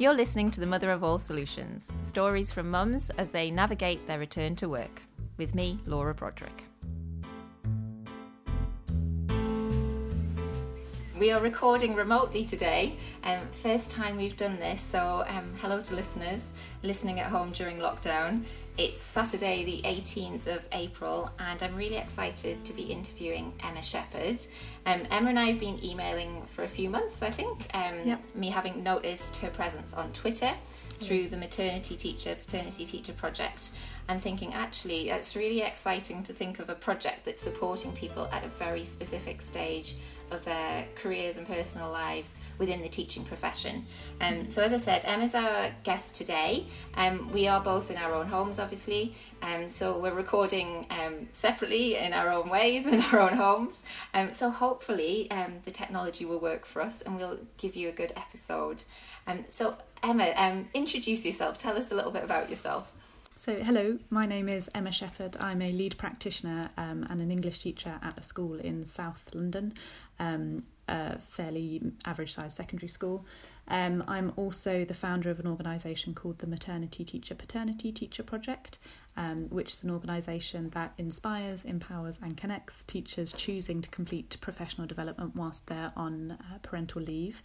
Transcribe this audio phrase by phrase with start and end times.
[0.00, 4.20] You're listening to the Mother of All Solutions stories from mums as they navigate their
[4.20, 5.02] return to work.
[5.38, 6.62] With me, Laura Broderick.
[11.18, 12.96] We are recording remotely today.
[13.24, 16.52] Um, first time we've done this, so um, hello to listeners
[16.84, 18.44] listening at home during lockdown.
[18.78, 24.46] It's Saturday, the 18th of April, and I'm really excited to be interviewing Emma Sheppard.
[24.86, 27.66] Um, Emma and I have been emailing for a few months, I think.
[27.74, 28.22] Um, yep.
[28.36, 30.52] Me having noticed her presence on Twitter
[30.90, 33.70] through the Maternity Teacher, Paternity Teacher Project,
[34.06, 38.44] and thinking actually it's really exciting to think of a project that's supporting people at
[38.44, 39.96] a very specific stage
[40.30, 43.86] of their careers and personal lives within the teaching profession.
[44.20, 46.66] Um, so, as I said, Emma's our guest today.
[46.94, 51.96] Um, we are both in our own homes, obviously, um, so we're recording um, separately
[51.96, 53.82] in our own ways in our own homes.
[54.14, 57.92] Um, so, hopefully, um, the technology will work for us and we'll give you a
[57.92, 58.84] good episode.
[59.50, 61.58] So, Emma, introduce yourself.
[61.58, 62.90] Tell us a little bit about yourself.
[63.38, 65.36] So, hello, my name is Emma Sheppard.
[65.38, 69.74] I'm a lead practitioner um, and an English teacher at a school in South London,
[70.18, 73.26] um, a fairly average sized secondary school.
[73.68, 78.78] Um, I'm also the founder of an organisation called the Maternity Teacher Paternity Teacher Project,
[79.16, 84.86] um, which is an organisation that inspires, empowers, and connects teachers choosing to complete professional
[84.86, 87.42] development whilst they're on uh, parental leave.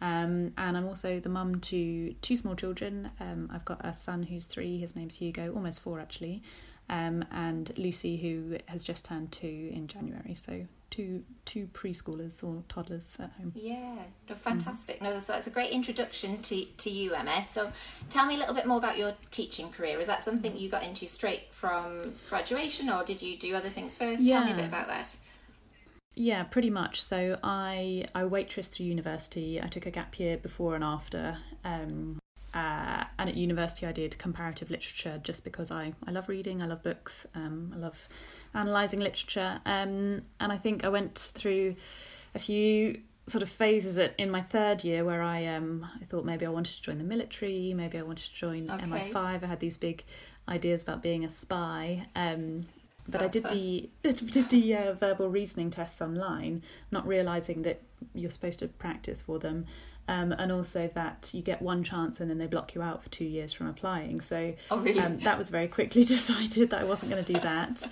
[0.00, 3.10] Um, and I'm also the mum to two small children.
[3.20, 6.42] Um, I've got a son who's three, his name's Hugo, almost four actually,
[6.88, 10.34] um, and Lucy, who has just turned two in January.
[10.34, 13.52] So two two preschoolers or toddlers at home.
[13.54, 13.96] Yeah,
[14.28, 14.96] no, fantastic.
[14.96, 15.14] Mm-hmm.
[15.14, 17.44] No, so that's a great introduction to, to you, Emma.
[17.48, 17.72] So
[18.10, 19.98] tell me a little bit more about your teaching career.
[19.98, 23.96] Is that something you got into straight from graduation, or did you do other things
[23.96, 24.22] first?
[24.22, 24.38] Yeah.
[24.38, 25.16] Tell me a bit about that.
[26.16, 27.02] Yeah, pretty much.
[27.02, 29.60] So I I waitressed through university.
[29.60, 31.36] I took a gap year before and after.
[31.64, 32.18] Um,
[32.54, 36.66] uh, and at university, I did comparative literature just because I, I love reading, I
[36.66, 38.08] love books, um, I love
[38.54, 39.60] analysing literature.
[39.66, 41.76] Um, and I think I went through
[42.34, 46.24] a few sort of phases at, in my third year where I um I thought
[46.24, 48.86] maybe I wanted to join the military, maybe I wanted to join Okay.
[48.86, 49.42] MI5.
[49.42, 50.04] I had these big
[50.48, 52.06] ideas about being a spy.
[52.14, 52.62] Um,
[53.08, 53.54] but I did fun.
[53.54, 57.80] the did the uh, verbal reasoning tests online, not realizing that
[58.14, 59.66] you're supposed to practice for them,
[60.08, 63.08] um, and also that you get one chance and then they block you out for
[63.08, 64.20] two years from applying.
[64.20, 65.00] So Oh, really?
[65.00, 67.82] um, that was very quickly decided that I wasn't going to do that.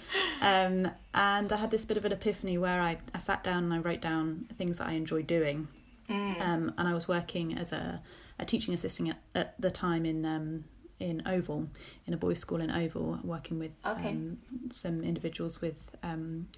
[0.41, 3.75] Um, and I had this bit of an epiphany where I, I sat down and
[3.75, 5.69] I wrote down things that I enjoy doing.
[6.09, 6.41] Mm.
[6.41, 8.01] Um, and I was working as a,
[8.39, 10.65] a teaching assistant at, at the time in um,
[11.01, 11.69] in Oval,
[12.07, 14.11] in a boys' school in Oval, working with Okay.
[14.11, 14.39] um,
[14.71, 16.49] some individuals with um,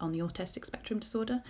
[0.00, 1.42] on the autistic spectrum disorder,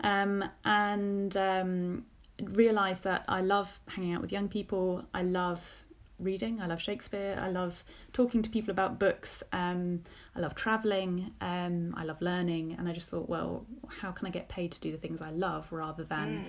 [0.00, 2.06] um, and um,
[2.42, 5.04] realised that I love hanging out with young people.
[5.12, 5.84] I love
[6.18, 6.60] reading.
[6.60, 7.36] I love Shakespeare.
[7.40, 9.42] I love talking to people about books.
[9.52, 10.02] Um,
[10.36, 11.32] I love travelling.
[11.40, 12.76] Um, I love learning.
[12.78, 13.66] And I just thought, well,
[14.00, 16.44] how can I get paid to do the things I love rather than Mm.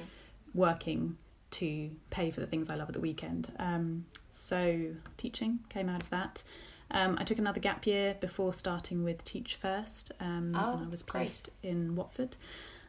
[0.54, 1.18] working
[1.54, 3.52] to pay for the things I love at the weekend?
[3.60, 4.88] Um, so
[5.18, 6.44] teaching came out of that.
[6.92, 10.90] Um, I took another gap year before starting with Teach First, um, Oh, and I
[10.90, 11.22] was great.
[11.22, 12.36] placed in Watford.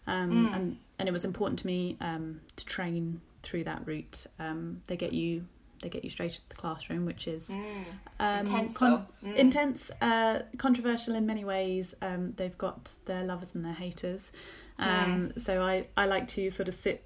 [0.07, 0.55] Um, Mm.
[0.57, 4.27] and, and it was important to me um, to train through that route.
[4.39, 5.47] Um, they get you
[5.83, 7.85] they get you straight into the classroom, which is Mm.
[8.19, 9.37] um, Intense, con- Mm.
[9.37, 11.95] intense, uh, controversial in many ways.
[12.01, 14.33] Um, they've got their lovers and their haters.
[14.79, 17.05] Um, So I, I like to sort of sit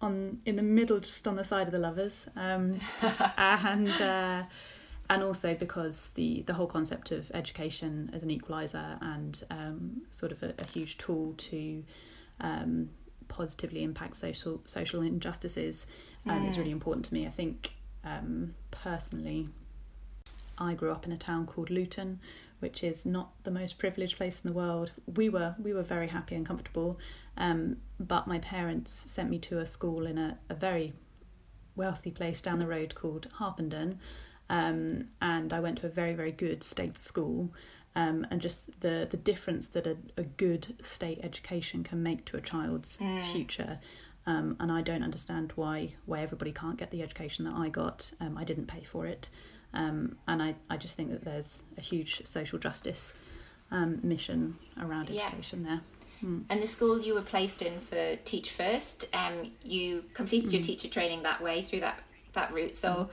[0.00, 2.80] on in the middle, just on the side of the lovers, um,
[3.36, 4.42] and uh,
[5.10, 10.32] and also because the the whole concept of education as an equalizer and um, sort
[10.32, 11.84] of a, a huge tool to
[12.40, 12.88] um,
[13.28, 15.86] positively impact social social injustices
[16.28, 16.58] um, is Mm.
[16.58, 17.26] really important to me.
[17.26, 17.72] I think
[18.04, 19.48] um, personally,
[20.58, 22.20] I grew up in a town called Luton,
[22.60, 24.92] which is not the most privileged place in the world.
[25.16, 26.98] We were we were very happy and comfortable,
[27.40, 30.92] um, but my parents sent me to a school in a, a very
[31.74, 33.98] wealthy place down the road called Harpenden,
[34.48, 37.50] um, and I went to a very very good state school.
[37.96, 42.36] Um, and just the, the difference that a, a good state education can make to
[42.36, 43.20] a child's Mm.
[43.32, 43.80] future
[44.26, 48.12] um, and I don't understand why why everybody can't get the education that I got.
[48.20, 49.28] Um, I didn't pay for it,
[49.74, 53.12] um, and I, I just think that there's a huge social justice
[53.72, 55.24] um, mission around Yeah.
[55.26, 55.80] education there.
[56.22, 60.52] And the school you were placed in for Teach First, um, you completed Mm.
[60.54, 62.02] your teacher training that way through that
[62.34, 62.76] that route.
[62.76, 63.10] So,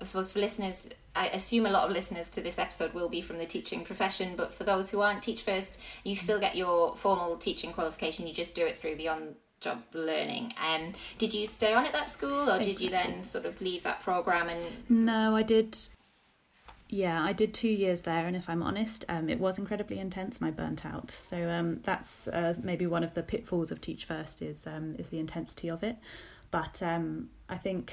[0.00, 3.20] I suppose for listeners, I assume a lot of listeners to this episode will be
[3.20, 4.34] from the teaching profession.
[4.36, 8.26] But for those who aren't Teach First, you still get your formal teaching qualification.
[8.26, 10.54] You just do it through the on job learning.
[10.62, 13.82] Um, did you stay on at that school, or did you then sort of leave
[13.84, 14.90] that program and?
[14.90, 15.76] No, I did.
[16.88, 20.38] Yeah, I did two years there, and if I'm honest, um, it was incredibly intense,
[20.38, 21.10] and I burnt out.
[21.10, 25.08] So um, that's uh, maybe one of the pitfalls of Teach First is um, is
[25.08, 25.96] the intensity of it.
[26.50, 27.92] But um, I think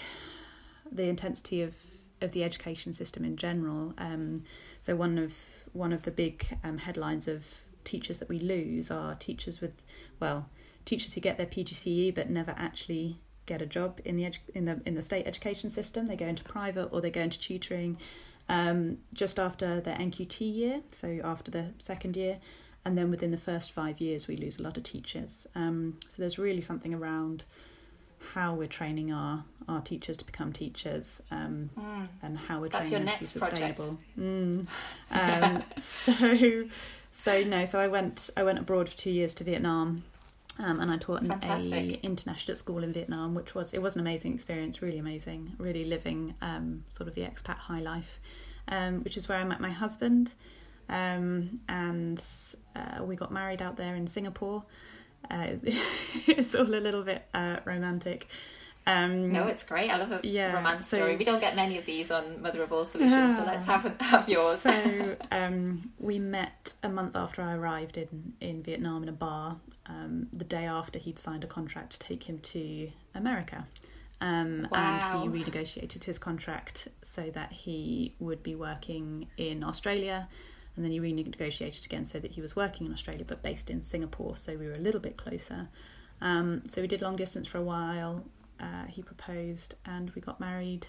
[0.92, 1.74] the intensity of
[2.22, 3.94] of the education system in general.
[3.98, 4.44] Um,
[4.80, 5.36] so one of
[5.74, 7.46] one of the big um, headlines of
[7.84, 9.82] teachers that we lose are teachers with
[10.20, 10.50] well
[10.86, 14.66] teachers who get their PGCE but never actually get a job in the edu- in
[14.66, 16.06] the in the state education system.
[16.06, 17.98] They go into private or they go into tutoring
[18.50, 22.38] um, just after the NQT year, so after the second year,
[22.84, 25.48] and then within the first five years, we lose a lot of teachers.
[25.56, 27.44] Um, so there's really something around
[28.34, 32.08] how we're training our our teachers to become teachers um, mm.
[32.22, 34.00] and how we're That's training them to be sustainable.
[34.20, 34.68] Mm.
[35.12, 36.66] Um, so
[37.12, 40.04] so no, so I went I went abroad for two years to Vietnam.
[40.62, 44.02] Um, and I taught in a international school in Vietnam, which was it was an
[44.02, 48.20] amazing experience, really amazing, really living um, sort of the expat high life,
[48.68, 50.34] um, which is where I met my husband,
[50.88, 52.24] um, and
[52.76, 54.64] uh, we got married out there in Singapore.
[55.30, 58.28] Uh, it's all a little bit uh, romantic.
[58.88, 59.90] Um, No, it's great.
[59.92, 61.16] I love a Yeah, romance so- story.
[61.16, 64.28] We don't get many of these on Mother of All Solutions, so let's have have
[64.28, 64.60] yours.
[64.62, 69.58] So um, we met a month after I arrived in, in Vietnam in a bar.
[69.88, 73.68] Um, the day after he'd signed a contract to take him to America,
[74.22, 75.00] um, Wow.
[75.24, 80.28] and he renegotiated his contract so that he would be working in Australia.
[80.76, 83.82] And then he renegotiated again so that he was working in Australia but based in
[83.82, 85.68] Singapore, so we were a little bit closer.
[86.22, 88.24] Um, so we did long distance for a while.
[88.62, 90.88] Uh, he proposed, and we got married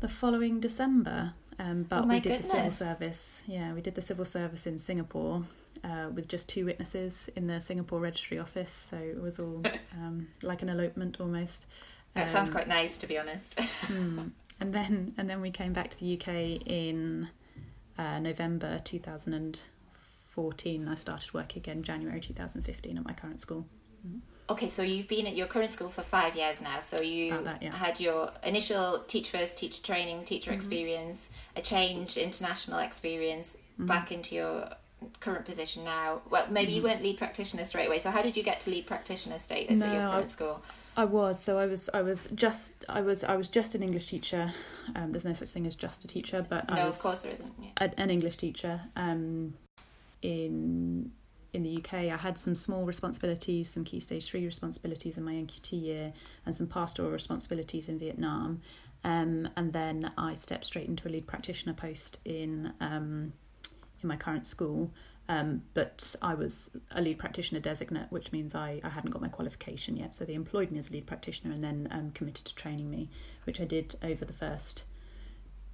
[0.00, 1.32] the following December.
[1.58, 3.42] Um, but Oh we did the civil service.
[3.46, 5.44] Yeah, we did the civil service in Singapore
[5.84, 8.72] uh, with just two witnesses in the Singapore registry office.
[8.72, 9.62] So it was all
[9.96, 11.66] um, like an elopement almost.
[12.14, 13.58] That sounds Um, quite nice, to be honest.
[13.86, 14.28] Hmm.
[14.60, 16.28] And then and then we came back to the UK
[16.66, 17.28] in
[17.98, 20.88] uh, November 2014.
[20.88, 23.66] I started work again January 2015 at my current school.
[24.52, 26.78] Okay, so you've been at your current school for five years now.
[26.80, 27.72] So you that, yeah.
[27.74, 30.56] had your initial teach first, teacher training, teacher Mm-hmm.
[30.58, 33.86] experience, a change, international experience, Mm-hmm.
[33.86, 34.68] back into your
[35.20, 36.20] current position now.
[36.30, 36.76] Well, maybe Mm-hmm.
[36.76, 37.98] you weren't lead practitioner straight away.
[37.98, 40.62] So how did you get to lead practitioner status at your current I- school?
[40.94, 44.08] I was so I was I was just I was I was just an English
[44.08, 44.52] teacher.
[44.94, 47.22] Um, there's no such thing as just a teacher, but I No, was of course
[47.22, 47.52] there isn't.
[47.62, 47.70] Yeah.
[47.80, 49.54] a, an English teacher um,
[50.20, 51.10] in
[51.52, 51.94] in the UK.
[51.94, 56.12] I had some small responsibilities, some key stage three responsibilities in my NQT year,
[56.46, 58.60] and some pastoral responsibilities in Vietnam.
[59.04, 63.32] Um, and then I stepped straight into a lead practitioner post in um,
[64.02, 64.92] in my current school.
[65.28, 69.28] Um, but I was a lead practitioner designate, which means I, I hadn't got my
[69.28, 70.14] qualification yet.
[70.14, 73.08] So they employed me as a lead practitioner and then um, committed to training me,
[73.44, 74.84] which I did over the first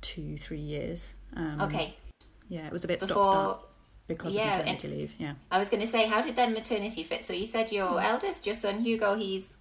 [0.01, 1.15] two, three years.
[1.35, 1.97] Um, Okay,
[2.49, 3.61] yeah, it was a bit stop start
[4.09, 5.15] because yeah, of maternity leave.
[5.19, 5.35] Yeah.
[5.51, 7.25] I was going to say, how did then maternity fit?
[7.25, 8.05] So you said your mm.
[8.05, 9.57] eldest, your son Hugo, he's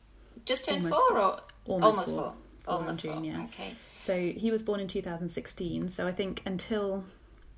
[0.45, 0.85] just turned.
[0.85, 2.33] Almost four, or Almost, almost four.
[2.63, 3.23] four, almost June, four.
[3.23, 3.43] yeah.
[3.43, 3.75] Okay.
[3.95, 5.89] So he was born in 2016.
[5.89, 7.03] So I think until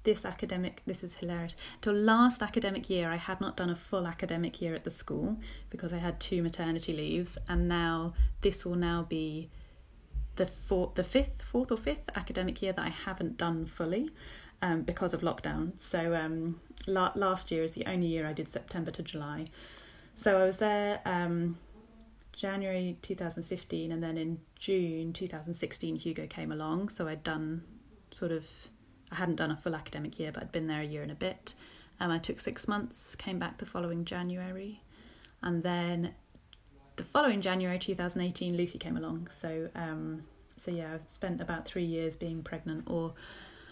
[0.03, 1.55] this academic, this is hilarious.
[1.75, 5.37] Until last academic year, I had not done a full academic year at the school
[5.69, 9.49] because I had two maternity leaves, and now this will now be
[10.37, 14.09] the fourth, the fifth, fourth or fifth academic year that I haven't done fully.
[14.61, 15.71] Um, because of lockdown.
[15.77, 19.45] So um, la- last year is the only year I did September to July.
[20.15, 21.57] So I was there um,
[22.33, 26.89] January 2015, and then in June 2016, Hugo came along.
[26.89, 27.63] So I'd done
[28.11, 28.45] sort of,
[29.11, 31.15] I hadn't done a full academic year, but I'd been there a year and a
[31.15, 31.53] bit.
[31.99, 34.81] Um, I took six months, came back the following January,
[35.41, 36.13] and then
[36.95, 39.29] the following January 2018, Lucy came along.
[39.31, 40.23] So, um,
[40.57, 43.13] so yeah, I've spent about three years being pregnant or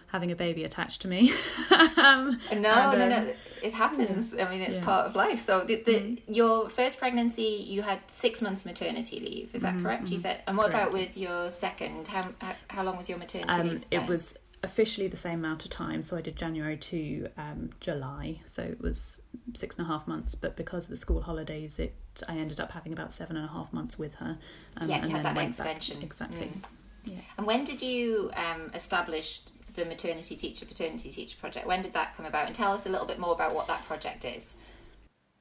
[0.08, 1.32] having a baby attached to me.
[1.98, 3.34] um, No, And, no, um, no.
[3.62, 4.34] It happens.
[4.34, 4.76] I mean, it's yeah.
[4.78, 4.86] Mm-hmm.
[4.86, 5.40] part of life.
[5.44, 9.50] So, the, the, your first pregnancy, you had six months maternity leave.
[9.54, 10.10] Is that correct?
[10.10, 10.44] You said.
[10.48, 10.98] And what about Mm-hmm.
[10.98, 12.08] With your second?
[12.08, 13.78] How how, how long was your maternity Um, leave?
[13.92, 14.08] it then?
[14.08, 18.62] was officially the same amount of time, so I did January to um, July, so
[18.64, 19.22] it was
[19.54, 20.34] six and a half months.
[20.36, 21.94] But because of the school holidays, it
[22.30, 24.38] I ended up having about seven and a half months with her.
[24.78, 26.04] Um, Yeah, you and had then that went back- extension.
[26.04, 26.48] exactly.
[26.48, 26.64] Mm.
[27.06, 27.20] Yeah.
[27.38, 29.42] And when did you um, establish
[29.78, 31.66] the maternity teacher paternity teacher project?
[31.66, 32.48] When did that come about?
[32.48, 34.56] And tell us a little bit more about what that project is.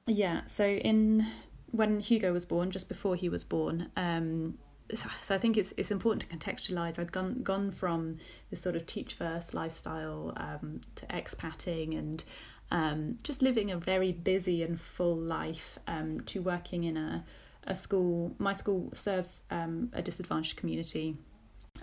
[0.06, 1.26] Yeah, so in
[1.72, 4.56] when Hugo was born, just before he was born, um,
[4.94, 6.98] so, so I think it's it's important to contextualize.
[6.98, 8.18] I'd gone gone from
[8.50, 12.22] this sort of teach first lifestyle um, to expatting and
[12.70, 17.24] um, just living a very busy and full life um, to working in a
[17.64, 18.32] a school.
[18.38, 21.16] My school serves um, a disadvantaged community,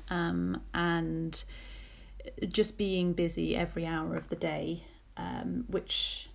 [0.10, 1.44] um, and
[2.48, 4.84] just being busy every hour of the day,
[5.18, 6.30] um, which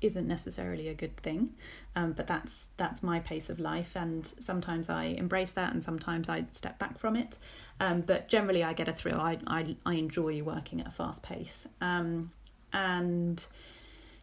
[0.00, 1.50] isn't necessarily a good thing,
[1.96, 6.28] um, but that's that's my pace of life, and sometimes I embrace that, and sometimes
[6.28, 7.38] I step back from it.
[7.80, 9.20] Um, but generally, I get a thrill.
[9.20, 12.30] I I, I enjoy working at a fast pace, um,
[12.72, 13.44] and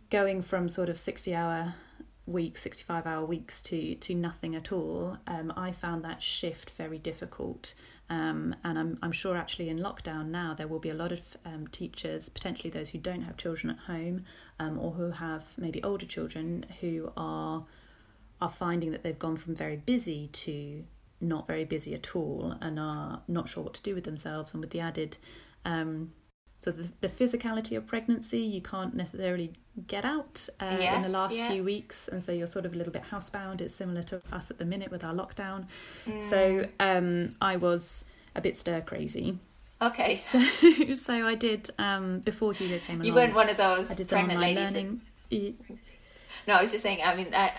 [0.10, 1.74] going from sort of sixty hour
[2.28, 6.98] weeks, 65 hour weeks to to nothing at all, um, I found that shift very
[6.98, 7.74] difficult.
[8.10, 11.22] Um, and I'm, I'm sure actually in lockdown now there will be a lot of
[11.44, 14.26] um, teachers, potentially those who don't have children at home
[14.60, 17.66] um, or who have maybe older children who are
[18.42, 20.84] are finding that they've gone from very busy to
[21.22, 24.62] not very busy at all and are not sure what to do with themselves and
[24.62, 25.18] with the added
[25.64, 26.12] um,
[26.58, 29.52] so the, the physicality of pregnancy you can't necessarily
[29.88, 31.50] get out uh, Yes, in the last yeah.
[31.52, 34.50] few weeks and so you're sort of a little bit housebound it's similar to us
[34.50, 35.66] at the minute with our lockdown
[36.08, 36.22] Mm.
[36.22, 39.38] so um, i was a bit stir crazy
[39.82, 40.16] Okay.
[40.30, 40.40] so
[40.96, 44.08] so i did um, before hugo came along You weren't one of those i did
[44.08, 44.64] pregnant ladies.
[44.64, 45.54] learning Y-
[46.48, 47.00] No, I was just saying.
[47.04, 47.52] I mean, I,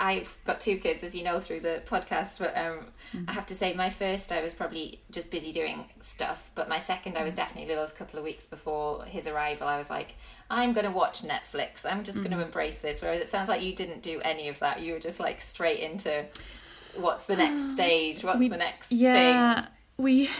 [0.00, 2.38] I've got two kids, as you know, through the podcast.
[2.38, 3.28] But um, Mm-hmm.
[3.28, 6.48] I have to say, my first, I was probably just busy doing stuff.
[6.54, 7.18] But my second.
[7.18, 9.66] I was definitely those couple of weeks before his arrival.
[9.66, 10.14] I was like,
[10.48, 11.84] I'm going to watch Netflix.
[11.84, 12.28] I'm just Mm-hmm.
[12.28, 13.02] going to embrace this.
[13.02, 14.80] Whereas it sounds like you didn't do any of that.
[14.80, 16.24] You were just like straight into
[16.96, 18.22] what's the next stage?
[18.22, 19.66] What's We- the next yeah thing?
[19.98, 20.30] we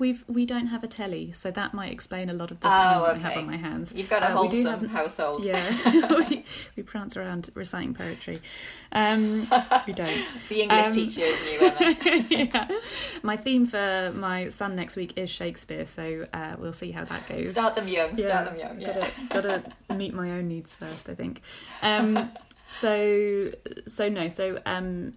[0.00, 2.70] we've we don't have a telly so that might explain a lot of the Oh,
[2.70, 5.44] time that i have on my hands You've got a Uh, wholesome have- household.
[5.44, 5.62] yeah
[6.30, 6.44] we,
[6.76, 8.40] we prance around reciting poetry
[8.92, 9.48] um
[9.86, 11.60] we don't The English Um, teacher is
[12.28, 12.68] new, yeah.
[13.22, 17.28] My theme for my son next week is Shakespeare, so uh, we'll see how that
[17.28, 17.50] goes.
[17.52, 18.16] Start them young.
[18.16, 18.80] Start them young.
[18.80, 19.08] Yeah.
[19.28, 21.42] gotta, gotta meet my own needs first, I think.
[21.82, 22.30] Um,
[22.70, 23.50] so,
[23.86, 25.14] so no, so um,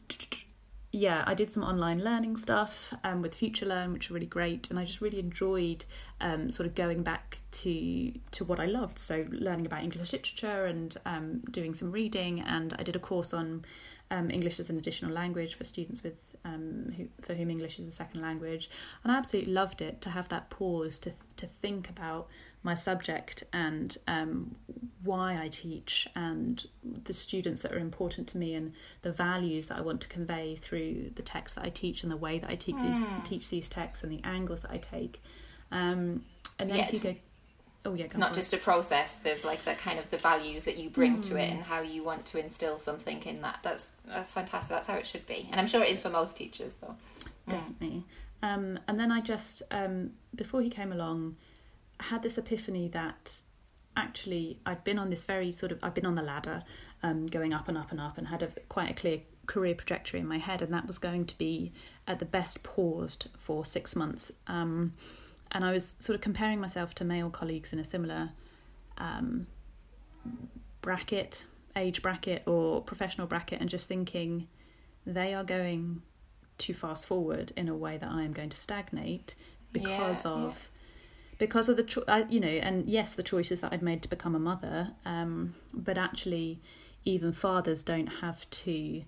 [0.95, 4.69] yeah, I did some online learning stuff um, with Future Learn, which were really great,
[4.69, 5.83] and I just really enjoyed
[6.21, 8.99] um, sort of going back to to what I loved.
[8.99, 13.33] So learning about English literature and um, doing some reading, and I did a course
[13.33, 13.65] on
[14.11, 16.13] um, English as an additional language for students with
[16.45, 18.69] um, who, for whom English is a second language,
[19.03, 22.27] and I absolutely loved it to have that pause to to think about
[22.63, 24.55] my subject and um,
[25.03, 26.65] why I teach and
[27.03, 30.55] the students that are important to me and the values that I want to convey
[30.55, 33.67] through the texts that I teach and the way that I teach these teach these
[33.69, 35.21] texts and the angles that I take.
[35.71, 36.23] Um,
[36.57, 37.15] and then Yeah, if you go,
[37.85, 39.15] oh yeah, It's not just a process.
[39.15, 41.39] There's like the kind of the values that you bring to Hmm.
[41.39, 43.59] it and how you want to instill something in that.
[43.61, 44.69] That's that's fantastic.
[44.75, 46.95] That's how it should be, and I'm sure it is for most teachers, though.
[47.49, 48.05] definitely.
[48.41, 51.35] Um, and then I just um, before he came along,
[52.09, 53.39] had this epiphany that
[53.95, 56.63] actually I'd been on this very sort of I've been on the ladder,
[57.01, 60.19] um, going up and up and up, and had a quite a clear career trajectory
[60.19, 61.71] in my head, and that was going to be
[62.07, 64.31] at the best paused for six months.
[64.47, 64.93] Um,
[65.51, 68.31] and I was sort of comparing myself to male colleagues in a similar
[68.97, 69.47] um,
[70.81, 71.45] bracket,
[71.75, 74.47] age bracket, or professional bracket, and just thinking
[75.05, 76.01] they are going
[76.57, 79.35] too fast forward in a way that I am going to stagnate
[79.71, 80.69] because Yeah, of
[81.43, 84.07] because of the cho- I, you know and yes the choices that I'd made to
[84.07, 86.61] become a mother um, but actually
[87.03, 89.03] even fathers don't have to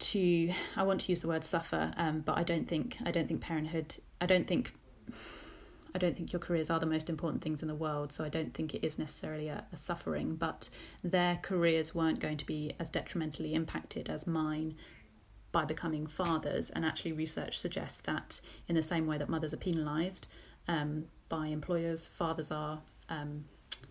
[0.00, 3.28] to I want to use the word suffer um, but I don't think I don't
[3.28, 4.72] think parenthood I don't think
[5.94, 8.28] I don't think your careers are the most important things in the world, so I
[8.28, 10.70] don't think it is necessarily a, a suffering, but
[11.02, 14.76] their careers weren't going to be as detrimentally impacted as mine
[15.50, 16.70] by becoming fathers.
[16.70, 20.28] And actually, research suggests that in the same way that mothers are penalised
[20.70, 23.44] um, by employers, fathers are um,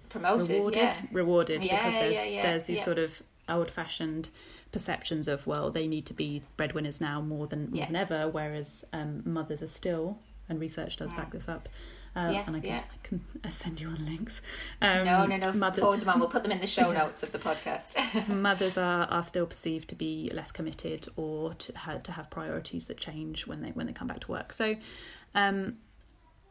[0.10, 1.02] Promoted, rewarded, yeah.
[1.12, 4.30] rewarded Yeah, because there's yeah, there's these sort of old-fashioned
[4.72, 8.86] perceptions of well they need to be breadwinners now more than, more than ever, whereas
[8.94, 10.18] um, mothers are still
[10.48, 11.70] and research does back this up.
[12.16, 12.80] Uh, Yes, and I can, yeah.
[12.92, 13.22] I can
[13.52, 14.42] send you on links.
[14.82, 15.54] Um, no, no, no.
[15.54, 16.20] Mothers, Forward them on.
[16.20, 18.28] We'll put them in the show notes of the podcast.
[18.28, 22.88] mothers are, are still perceived to be less committed or to have, to have priorities
[22.88, 24.54] that change when they when they come back to work.
[24.54, 24.76] So,
[25.36, 25.78] um,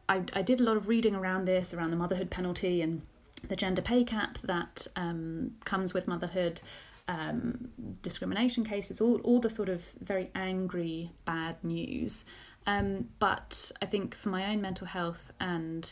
[0.09, 3.03] I, I did a lot of reading around this, around the motherhood penalty and
[3.47, 6.59] the gender pay cap that um, comes with motherhood,
[7.07, 7.69] um,
[8.01, 12.25] discrimination cases, all all the sort of very angry bad news.
[12.67, 15.91] Um, but I think for my own mental health and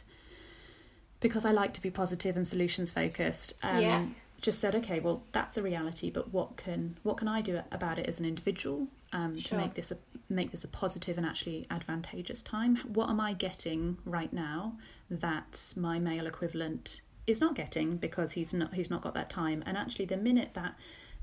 [1.19, 4.05] because I like to be positive and solutions focused, um, Yeah.
[4.41, 7.99] just said, okay, well, that's a reality, but what can what can I do about
[7.99, 9.57] it as an individual um, Sure.
[9.57, 9.97] to make this a
[10.29, 12.77] make this a positive and actually advantageous time?
[12.87, 14.77] What am I getting right now
[15.09, 19.63] that my male equivalent is not getting because he's not he's not got that time?
[19.65, 20.75] And actually, the minute that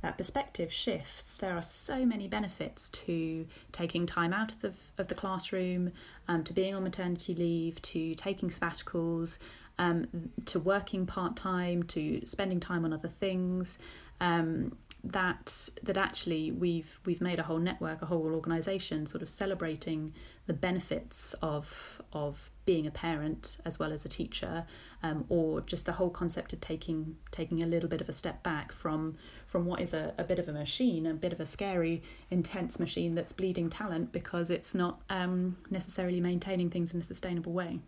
[0.04, 5.08] that perspective shifts, there are so many benefits to taking time out of the, of
[5.08, 5.92] the classroom,
[6.28, 9.38] um, to being on maternity leave, to taking sabbaticals,
[9.78, 10.06] um,
[10.44, 13.78] to working part time, to spending time on other things.
[14.20, 19.28] Um, that that actually we've we've made a whole network, a whole organisation, sort of
[19.28, 20.14] celebrating
[20.46, 24.64] the benefits of of being a parent as well as a teacher,
[25.02, 28.42] um, or just the whole concept of taking taking a little bit of a step
[28.42, 31.46] back from from what is a, a bit of a machine, a bit of a
[31.46, 37.04] scary, intense machine that's bleeding talent because it's not um, necessarily maintaining things in a
[37.04, 37.80] sustainable way.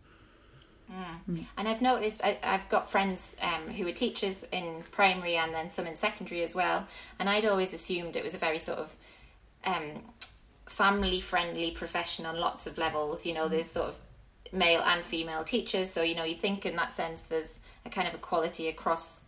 [0.90, 1.44] Mm.
[1.56, 5.68] And I've noticed I, have got friends um, who are teachers in primary and then
[5.68, 6.86] some in secondary as well.
[7.18, 8.96] And I'd always assumed it was a very sort of
[9.64, 10.02] um,
[10.66, 13.26] family friendly profession on lots of levels.
[13.26, 13.50] You know, mm.
[13.50, 13.98] there's sort of
[14.52, 15.90] male and female teachers.
[15.90, 19.26] So, you know, you think in that sense there's a kind of equality across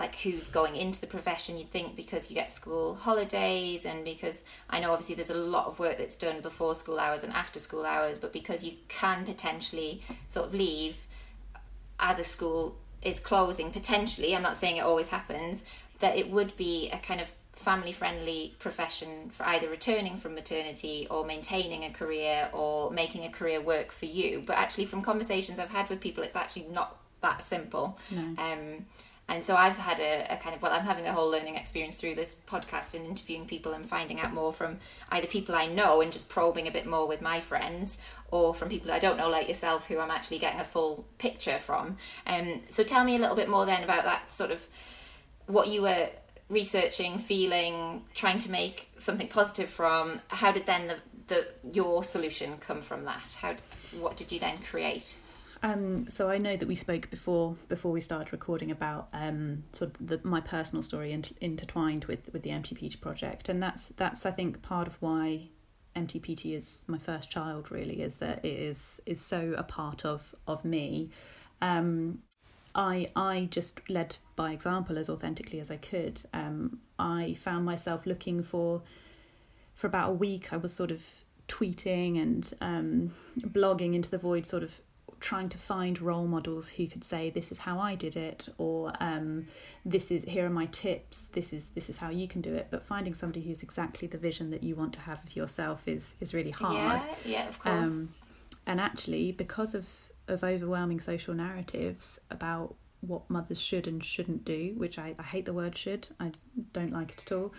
[0.00, 4.42] like who's going into the profession you'd think because you get school holidays and because
[4.68, 7.60] I know obviously there's a lot of work that's done before school hours and after
[7.60, 10.96] school hours but because you can potentially sort of leave
[12.00, 15.62] as a school is closing potentially I'm not saying it always happens
[16.00, 21.06] that it would be a kind of family friendly profession for either returning from maternity
[21.10, 25.58] or maintaining a career or making a career work for you but actually from conversations
[25.58, 28.22] I've had with people it's actually not that simple no.
[28.42, 28.86] um
[29.30, 32.00] and so I've had a, a, kind of, well, I'm having a whole learning experience
[32.00, 34.78] through this podcast and interviewing people and finding out more from
[35.12, 37.98] either people I know and just probing a bit more with my friends
[38.32, 41.58] or from people I don't know, like yourself, who I'm actually getting a full picture
[41.58, 41.96] from.
[42.26, 44.66] Um, so tell me a little bit more then about that sort of
[45.46, 46.08] what you were
[46.48, 50.20] researching, feeling, trying to make something positive from.
[50.26, 50.96] How did then the,
[51.28, 53.38] the your solution come from that?
[53.40, 53.54] How
[54.00, 55.16] what did you then create?
[55.62, 59.90] Um, so I know that we spoke before before we started recording about um, sort
[59.90, 64.24] of the, my personal story inter- intertwined with with the MTPT project, and that's that's
[64.24, 65.48] I think part of why
[65.94, 67.70] MTPT is my first child.
[67.70, 71.10] Really, is that it is is so a part of of me.
[71.60, 72.20] Um,
[72.74, 76.22] I I just led by example as authentically as I could.
[76.32, 78.80] Um, I found myself looking for
[79.74, 80.54] for about a week.
[80.54, 81.04] I was sort of
[81.48, 84.80] tweeting and um, blogging into the void, sort of
[85.20, 88.92] trying to find role models who could say this is how I did it or
[89.00, 89.46] um,
[89.84, 91.26] this is here are my tips.
[91.26, 92.68] This is this is how you can do it.
[92.70, 96.14] But finding somebody who's exactly the vision that you want to have of yourself is
[96.20, 97.02] is really hard.
[97.02, 97.88] yeah yeah of course.
[97.88, 98.14] Um,
[98.66, 99.88] and actually because of
[100.26, 105.46] of overwhelming social narratives about what mothers should and shouldn't do which I, I hate
[105.46, 106.32] the word should I
[106.72, 107.52] don't like it at all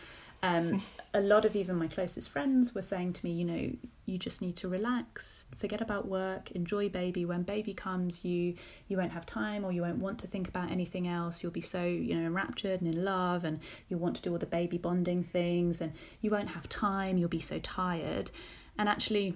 [0.44, 0.82] um,
[1.14, 3.72] a lot of even my closest friends were saying to me, you know,
[4.06, 7.24] you just need to relax, forget about work, enjoy baby.
[7.24, 8.56] When baby comes, you
[8.88, 11.42] you won't have time or you won't want to think about anything else.
[11.42, 14.38] You'll be so you know enraptured and in love, and you'll want to do all
[14.38, 17.18] the baby bonding things, and you won't have time.
[17.18, 18.32] You'll be so tired,
[18.78, 19.36] and actually,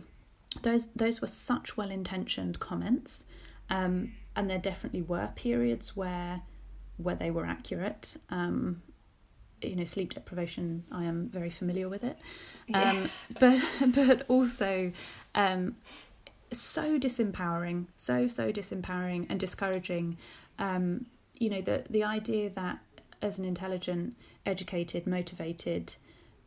[0.61, 3.25] those those were such well intentioned comments,
[3.69, 6.41] um, and there definitely were periods where
[6.97, 8.17] where they were accurate.
[8.29, 8.81] Um,
[9.61, 12.17] you know sleep deprivation i am very familiar with it
[12.67, 12.91] yeah.
[12.91, 13.61] um, but
[13.93, 14.91] but also
[15.33, 15.75] um,
[16.51, 20.17] so disempowering so so disempowering and discouraging
[20.59, 22.79] um, you know the the idea that
[23.21, 24.15] as an intelligent
[24.45, 25.95] educated motivated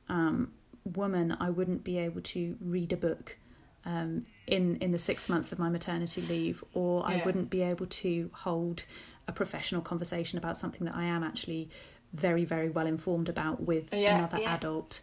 [0.09, 0.53] um,
[0.85, 3.37] woman i wouldn't be able to read a book
[3.85, 7.17] um, in in the six months of my maternity leave or yeah.
[7.17, 8.85] i wouldn't be able to hold
[9.27, 11.69] a professional conversation about something that i am actually
[12.13, 14.55] very very well informed about with yeah, another yeah.
[14.55, 15.01] adult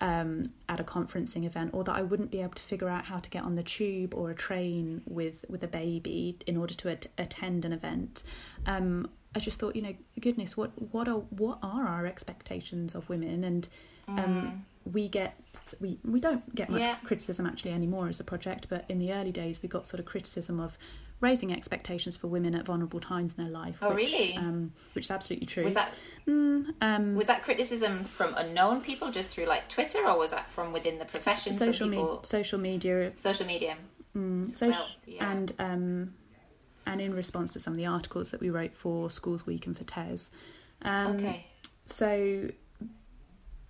[0.00, 3.18] um, at a conferencing event, or that I wouldn't be able to figure out how
[3.18, 6.90] to get on the tube or a train with with a baby in order to
[6.90, 8.22] at- attend an event.
[8.66, 13.08] Um, I just thought, you know, goodness, what what are what are our expectations of
[13.08, 13.44] women?
[13.44, 13.68] And
[14.06, 14.92] um, mm.
[14.92, 15.36] we get
[15.80, 16.96] we we don't get much yeah.
[17.04, 20.06] criticism actually anymore as a project, but in the early days we got sort of
[20.06, 20.78] criticism of
[21.20, 23.78] raising expectations for women at vulnerable times in their life.
[23.82, 24.36] Oh, which, really?
[24.36, 25.64] Um, which is absolutely true.
[25.64, 25.92] Was that
[26.26, 30.50] mm, um, was that criticism from unknown people just through like Twitter, or was that
[30.50, 31.52] from within the profession?
[31.52, 32.16] Social, people...
[32.16, 33.12] me- social media.
[33.16, 33.76] Social media.
[34.16, 35.30] Mm, social well, yeah.
[35.30, 36.14] and um,
[36.86, 39.76] and in response to some of the articles that we wrote for Schools Week and
[39.76, 40.30] for TES.
[40.82, 41.46] Um, okay.
[41.84, 42.50] So,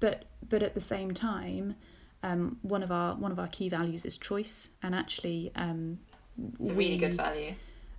[0.01, 1.77] but but at the same time.
[2.21, 6.01] Um, one of our one of our key values is choice, and actually, um,
[6.59, 7.55] it's a really good value.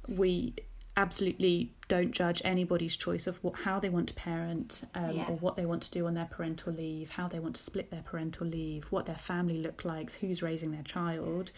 [0.07, 0.55] We
[0.97, 5.27] absolutely don't judge anybody's choice of what, how they want to parent um, yeah.
[5.27, 7.89] or what they want to do on their parental leave, how they want to split
[7.89, 11.51] their parental leave, what their family look like, who's raising their child.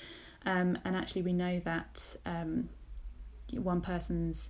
[0.45, 2.69] Um, and actually, we know that um,
[3.51, 4.49] one person's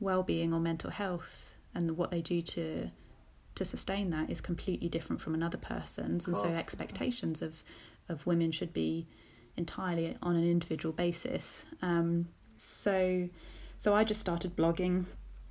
[0.00, 2.90] well-being or mental health and what they do to
[3.54, 7.62] to sustain that is completely different from another person's, and so course, of expectations of
[8.08, 9.06] of women should be
[9.56, 11.66] entirely on an individual basis.
[11.80, 13.28] Um, so,
[13.78, 15.06] so I just started blogging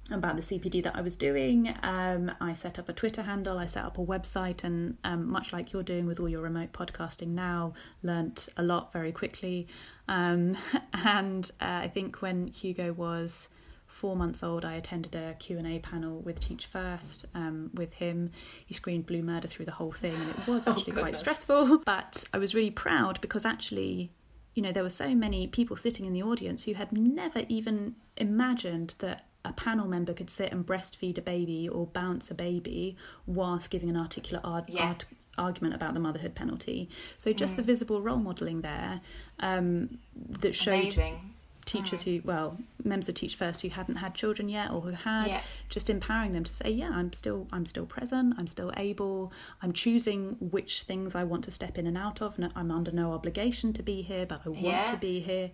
[0.09, 1.73] about the CPD that I was doing.
[1.83, 5.53] Um, I set up a Twitter handle, I set up a website, and um, much
[5.53, 9.67] like you're doing with all your remote podcasting now, learnt a lot very quickly.
[10.07, 10.57] Um,
[10.93, 13.49] and uh, I think when Hugo was
[13.91, 18.31] four months old, I attended a Q&A panel with Teach First um, with him.
[18.65, 21.79] He screened Blue Murder through the whole thing, and it was Oh, actually quite stressful.
[21.85, 24.11] But I was really proud because actually,
[24.55, 27.95] you know, there were so many people sitting in the audience who had never even
[28.17, 32.95] imagined that a panel member could sit and breastfeed a baby or bounce a baby
[33.25, 34.87] whilst giving an articulate art, Yeah.
[34.89, 35.05] art,
[35.37, 36.89] argument about the motherhood penalty.
[37.17, 37.37] So Mm.
[37.37, 39.01] just the visible role modelling there
[39.39, 41.30] um, that showed Amazing.
[41.65, 45.27] Teachers who, well, members of Teach First who hadn't had children yet or who had,
[45.27, 45.41] Yeah.
[45.69, 49.71] just empowering them to say, yeah, I'm still, I'm still present, I'm still able, I'm
[49.73, 53.13] choosing which things I want to step in and out of, and I'm under no
[53.13, 54.85] obligation to be here, but I want Yeah.
[54.91, 55.51] to be here.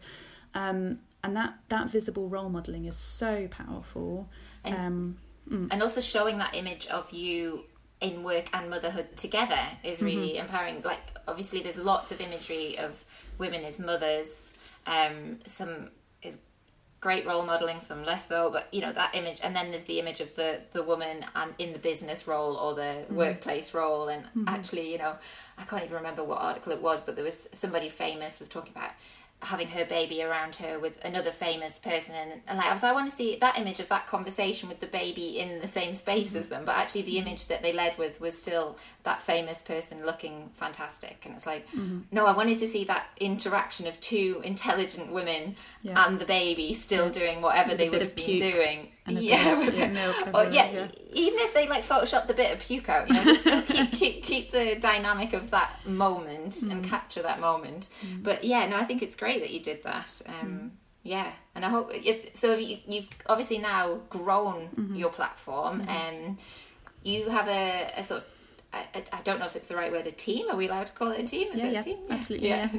[0.55, 4.29] Um, and that that visible role modelling is so powerful.
[4.63, 5.17] And- um,
[5.71, 7.63] and also showing that image of you
[8.01, 10.41] in work and motherhood together is really Mm-hmm.
[10.45, 13.03] empowering like obviously there's lots of imagery of
[13.39, 14.53] women as mothers
[14.87, 15.89] um some
[16.23, 16.37] is
[16.99, 19.99] great role modeling some less so but you know that image and then there's the
[19.99, 23.15] image of the the woman and in the business role or the Mm-hmm.
[23.15, 25.13] workplace role and actually you know
[25.59, 28.73] i can't even remember what article it was but there was somebody famous was talking
[28.75, 28.91] about
[29.43, 32.91] having her baby around her with another famous person and, and like I was I
[32.91, 36.29] want to see that image of that conversation with the baby in the same space
[36.29, 36.37] Mm-hmm.
[36.39, 40.03] as them but actually the image that they led with was still that famous person
[40.03, 41.99] looking fantastic and it's like Mm-hmm.
[42.11, 46.03] no I wanted to see that interaction of two intelligent women Yeah.
[46.07, 49.43] and the baby still doing whatever With they would have been puke doing and yeah,
[49.43, 50.87] bit of, with yeah, the- milk or, yeah, yeah.
[51.13, 53.91] even if they like photoshopped the bit of puke out you know just still keep,
[53.91, 56.89] keep keep the dynamic of that moment and Mm.
[56.89, 57.89] capture that moment.
[58.21, 60.41] But yeah no I think it's great that you did that Mm.
[60.43, 60.71] um
[61.03, 61.31] yeah.
[61.55, 64.95] And I hope if, so if you, you've obviously now grown Mm-hmm.
[64.95, 66.37] your platform and
[67.01, 68.27] you have a, a sort of
[68.73, 70.49] I, I- don't know if it's the right word a team?
[70.51, 71.47] Are we allowed to call it a team?
[71.53, 72.69] Is Yeah, it yeah, a team absolutely, yeah.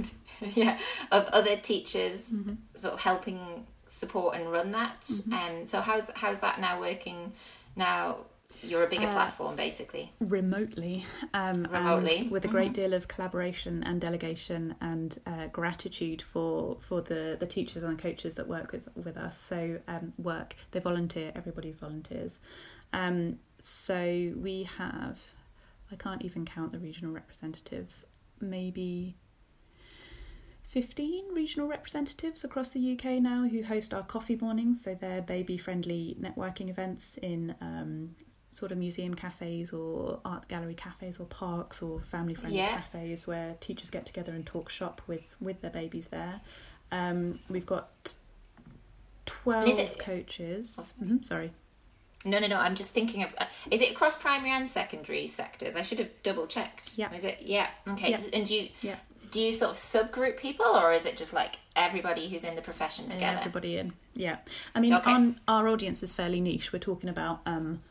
[0.52, 0.78] Yeah.
[1.10, 2.54] Of other teachers Mm-hmm.
[2.74, 5.32] sort of helping support and run that Mm-hmm.
[5.32, 7.32] um so how's how's that now working
[7.76, 8.18] now
[8.62, 12.74] you're a bigger Uh, platform basically remotely, um, Remotely, and with a great mhm.
[12.74, 18.02] deal of collaboration and delegation and uh, gratitude for for the the teachers and the
[18.02, 19.38] coaches that work with with us.
[19.38, 21.30] So um, work they volunteer.
[21.36, 22.40] Everybody volunteers.
[22.92, 25.20] Um, so we have,
[25.92, 28.06] I can't even count the regional representatives.
[28.40, 29.14] Maybe.
[30.68, 34.82] 15 regional representatives across the UK now who host our coffee mornings.
[34.84, 38.14] So they're baby friendly networking events in um,
[38.50, 42.80] sort of museum cafes or art gallery cafes or parks or family friendly Yeah.
[42.82, 46.40] cafes where teachers get together and talk shop with, with their babies there.
[46.92, 48.12] Um, we've got
[49.24, 50.76] 12 it- coaches.
[50.78, 51.08] Oh, sorry.
[51.10, 51.50] Mhm, sorry.
[52.24, 55.76] no no no i'm just thinking of uh, is it across primary and secondary sectors
[55.76, 57.12] i should have double checked Yeah.
[57.14, 58.20] is it yeah okay Yeah.
[58.32, 58.96] and you Yeah.
[59.30, 62.62] Do you sort of subgroup people or is it just like everybody who's in the
[62.62, 63.92] profession together Everybody in.
[64.14, 64.38] Yeah.
[64.74, 65.12] I mean, Okay.
[65.12, 66.72] on, our audience is fairly niche.
[66.72, 67.82] We're talking about um,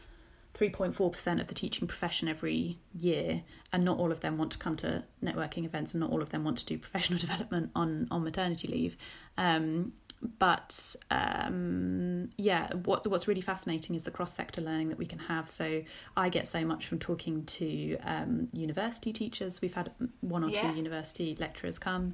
[0.54, 4.76] 3.4% of the teaching profession every year, and not all of them want to come
[4.78, 8.24] to networking events, and not all of them want to do professional development on, on
[8.24, 8.98] maternity leave.
[9.38, 9.94] Um,
[10.40, 15.20] but um, yeah, what what's really fascinating is the cross sector learning that we can
[15.20, 15.48] have.
[15.48, 15.84] So
[16.16, 19.62] I get so much from talking to um, university teachers.
[19.62, 20.62] We've had one or Yeah.
[20.72, 22.14] two university lecturers come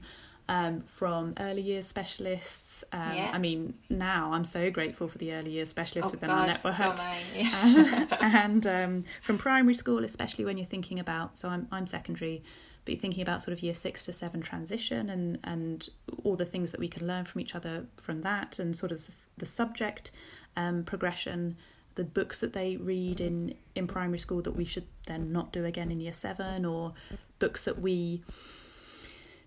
[0.50, 2.84] um, from early years specialists.
[2.92, 3.32] Um, Yeah.
[3.34, 6.60] I mean, now I'm so grateful for the early years specialists oh within our gosh
[6.60, 7.00] so network.
[7.00, 7.20] I.
[7.36, 8.06] Yeah.
[8.44, 12.44] and um, from primary school, especially when you're thinking about, so I'm, I'm secondary,
[12.86, 15.90] but you're thinking about sort of year six to seven transition and, and
[16.24, 19.02] all the things that we can learn from each other from that and sort of
[19.38, 20.12] the subject
[20.58, 21.56] um, progression,
[21.96, 25.64] the books that they read in, in primary school that we should then not do
[25.66, 26.94] again in year seven or
[27.40, 28.22] books that we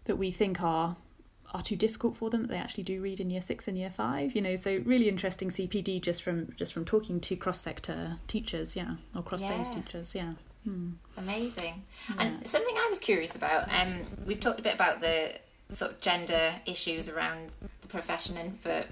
[0.05, 0.96] that we think are
[1.53, 3.90] are too difficult for them that they actually do read in year six and year
[3.90, 8.16] five you know so really interesting cpd just from just from talking to cross sector
[8.27, 9.75] teachers yeah or cross phase Yeah.
[9.75, 10.33] teachers yeah
[10.67, 10.95] Hmm.
[11.17, 11.85] Amazing.
[12.09, 12.17] Yeah.
[12.19, 15.35] And something I was curious about, um, we've talked a bit about the
[15.71, 17.53] sort of gender issues around
[17.83, 18.85] the profession and for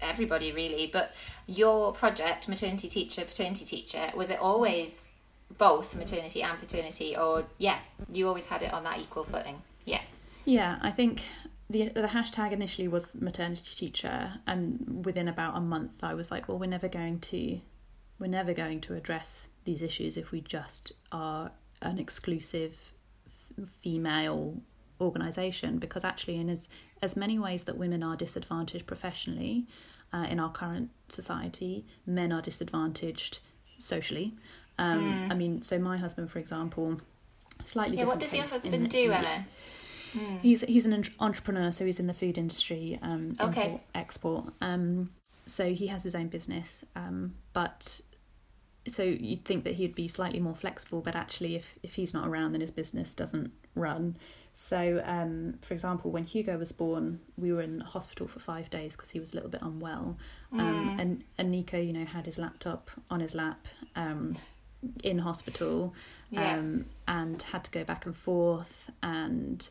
[0.00, 1.12] everybody really, but
[1.46, 5.10] your project, Maternity Teacher, Paternity Teacher, was it always
[5.58, 9.60] both maternity and paternity or yeah, you always had it on that equal footing?
[9.84, 10.00] Yeah.
[10.46, 11.22] Yeah, I think
[11.68, 16.48] the the hashtag initially was maternity teacher, and within about a month, I was like,
[16.48, 17.60] well, we're never going to
[18.18, 21.50] we're never going to address these issues if we just are
[21.82, 22.92] an exclusive
[23.26, 24.60] f- female
[25.00, 26.68] organization because actually in as
[27.02, 29.66] as many ways that women are disadvantaged professionally
[30.12, 33.40] uh, in our current society men are disadvantaged
[33.78, 34.34] socially
[34.78, 37.00] um, I mean so my husband for example
[37.64, 37.98] slightly.
[37.98, 39.46] Yeah, what does your husband do, Emma?
[40.12, 40.36] Hmm.
[40.38, 43.64] He's he's an entrepreneur, so he's in the food industry, um, Okay.
[43.64, 44.44] import, export.
[44.60, 45.10] Um,
[45.46, 48.00] so he has his own business, um, but
[48.86, 52.28] so you'd think that he'd be slightly more flexible, but actually, if if he's not
[52.28, 54.16] around, then his business doesn't run.
[54.52, 58.94] So, um, for example, when Hugo was born, we were in hospital for five days
[58.94, 60.16] because he was a little bit unwell,
[60.52, 63.66] um, and and Nico, you know, had his laptop on his lap.
[63.96, 64.36] Um,
[65.02, 65.94] in hospital
[66.30, 66.58] Yeah.
[66.58, 69.66] um, and had to go back and forth and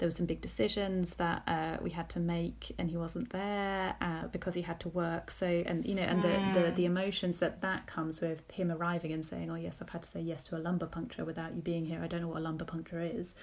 [0.00, 3.94] there were some big decisions that uh, we had to make and he wasn't there
[4.00, 5.30] uh, because he had to work.
[5.30, 9.12] So and you know and the, the the emotions that that comes with him arriving
[9.12, 11.60] and saying oh yes i've had to say yes to a lumbar puncture without you
[11.60, 12.00] being here.
[12.02, 13.34] I don't know what a lumbar puncture is.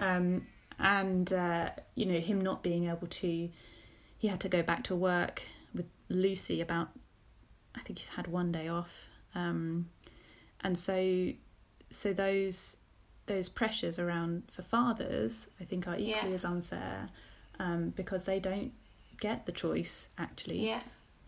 [0.00, 0.46] Um,
[0.80, 3.48] and uh, you know him not being able to
[4.18, 5.42] he had to go back to work
[5.72, 6.88] with lucy about
[7.76, 9.08] i think he's had one day off.
[9.36, 9.90] Um,
[10.62, 11.30] and so
[11.90, 12.78] so those
[13.30, 16.40] those pressures around for fathers i think are equally Yeah.
[16.40, 17.08] as unfair
[17.58, 18.72] um, because they don't
[19.20, 20.82] get the choice actually Yeah.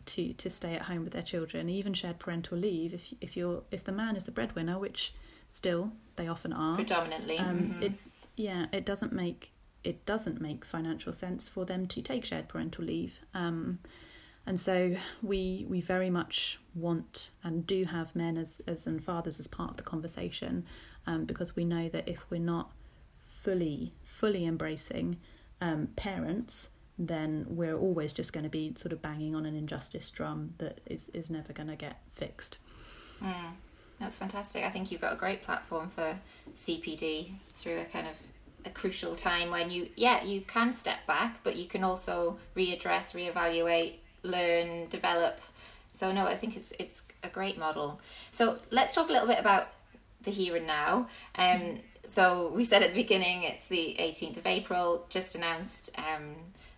[0.06, 3.62] to to stay at home with their children even shared parental leave if if you're
[3.70, 5.14] if the man is the breadwinner which
[5.48, 7.38] still they often are Predominantly.
[7.38, 7.82] um, Mhm.
[7.86, 7.92] it
[8.36, 9.52] yeah it doesn't make
[9.84, 13.78] it doesn't make financial sense for them to take shared parental leave um,
[14.46, 19.38] and so we we very much want and do have men as as and fathers
[19.38, 20.64] as part of the conversation
[21.06, 22.70] um, because we know that if we're not
[23.14, 25.16] fully fully embracing
[25.60, 30.10] um, parents then we're always just going to be sort of banging on an injustice
[30.10, 32.58] drum that is is never going to get fixed
[33.22, 33.52] Mm,
[34.00, 34.64] that's fantastic.
[34.64, 36.18] I think you've got a great platform for
[36.56, 38.14] CPD through a kind of
[38.64, 43.14] a crucial time when you, yeah, you can step back, but you can also readdress,
[43.14, 45.40] reevaluate, learn, develop.
[45.92, 48.00] So no, I think it's it's a great model.
[48.30, 49.68] So let's talk a little bit about
[50.24, 51.08] the here and now.
[51.36, 56.34] Um, so we said at the beginning it's the 18th of April, just announced um,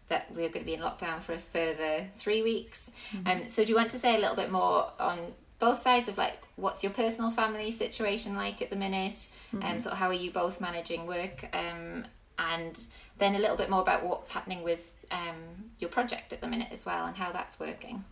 [0.09, 2.91] that we're going to be in lockdown for a further three weeks.
[3.27, 5.19] Um, so do you want to say a little bit more on
[5.59, 9.29] both sides of like what's your personal family situation like at the minute,
[9.63, 12.05] and sort of how are you both managing work, um,
[12.39, 12.87] and
[13.19, 16.69] then a little bit more about what's happening with um, your project at the minute
[16.73, 18.05] as well and how that's working.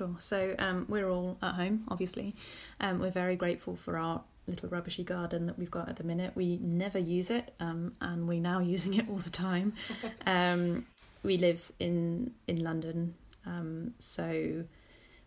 [0.00, 0.16] Sure.
[0.18, 2.34] So um, we're all at home, obviously.
[2.80, 6.32] Um, we're very grateful for our little rubbishy garden that we've got at the minute.
[6.34, 9.74] We never use it, um, and we're now using it all the time.
[10.26, 10.86] um,
[11.22, 14.64] we live in in London, um, so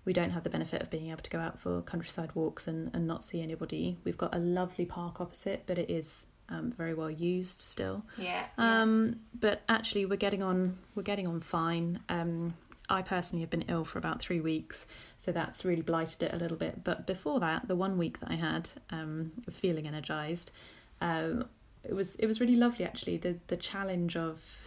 [0.06, 2.90] we don't have the benefit of being able to go out for countryside walks and,
[2.96, 3.98] and not see anybody.
[4.04, 8.04] We've got a lovely park opposite, but it is um, very well used still.
[8.18, 8.46] Yeah.
[8.58, 8.82] yeah.
[8.82, 10.80] Um, but actually, we're getting on.
[10.96, 12.00] We're getting on fine.
[12.10, 12.56] Um,
[12.93, 14.86] I personally have been ill for about three weeks,
[15.17, 16.84] so that's really blighted it a little bit.
[16.84, 20.51] But before that, the one week that I had um, feeling energized,
[21.01, 21.45] um,
[21.84, 22.86] it was it was really lovely.
[22.86, 24.60] Actually, the the challenge of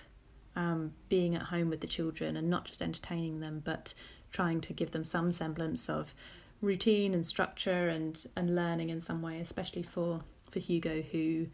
[0.56, 3.94] um, being at home with the children and not just entertaining them, but
[4.32, 6.12] trying to give them some semblance of
[6.60, 11.46] routine and structure and and learning in some way, especially for for Hugo who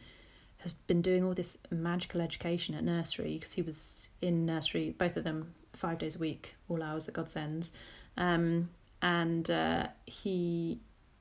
[0.58, 5.16] has been doing all this magical education at nursery because he was in nursery, both
[5.16, 7.70] of them five days a week, all hours that God sends.
[8.16, 8.68] um,
[9.00, 10.78] and uh, he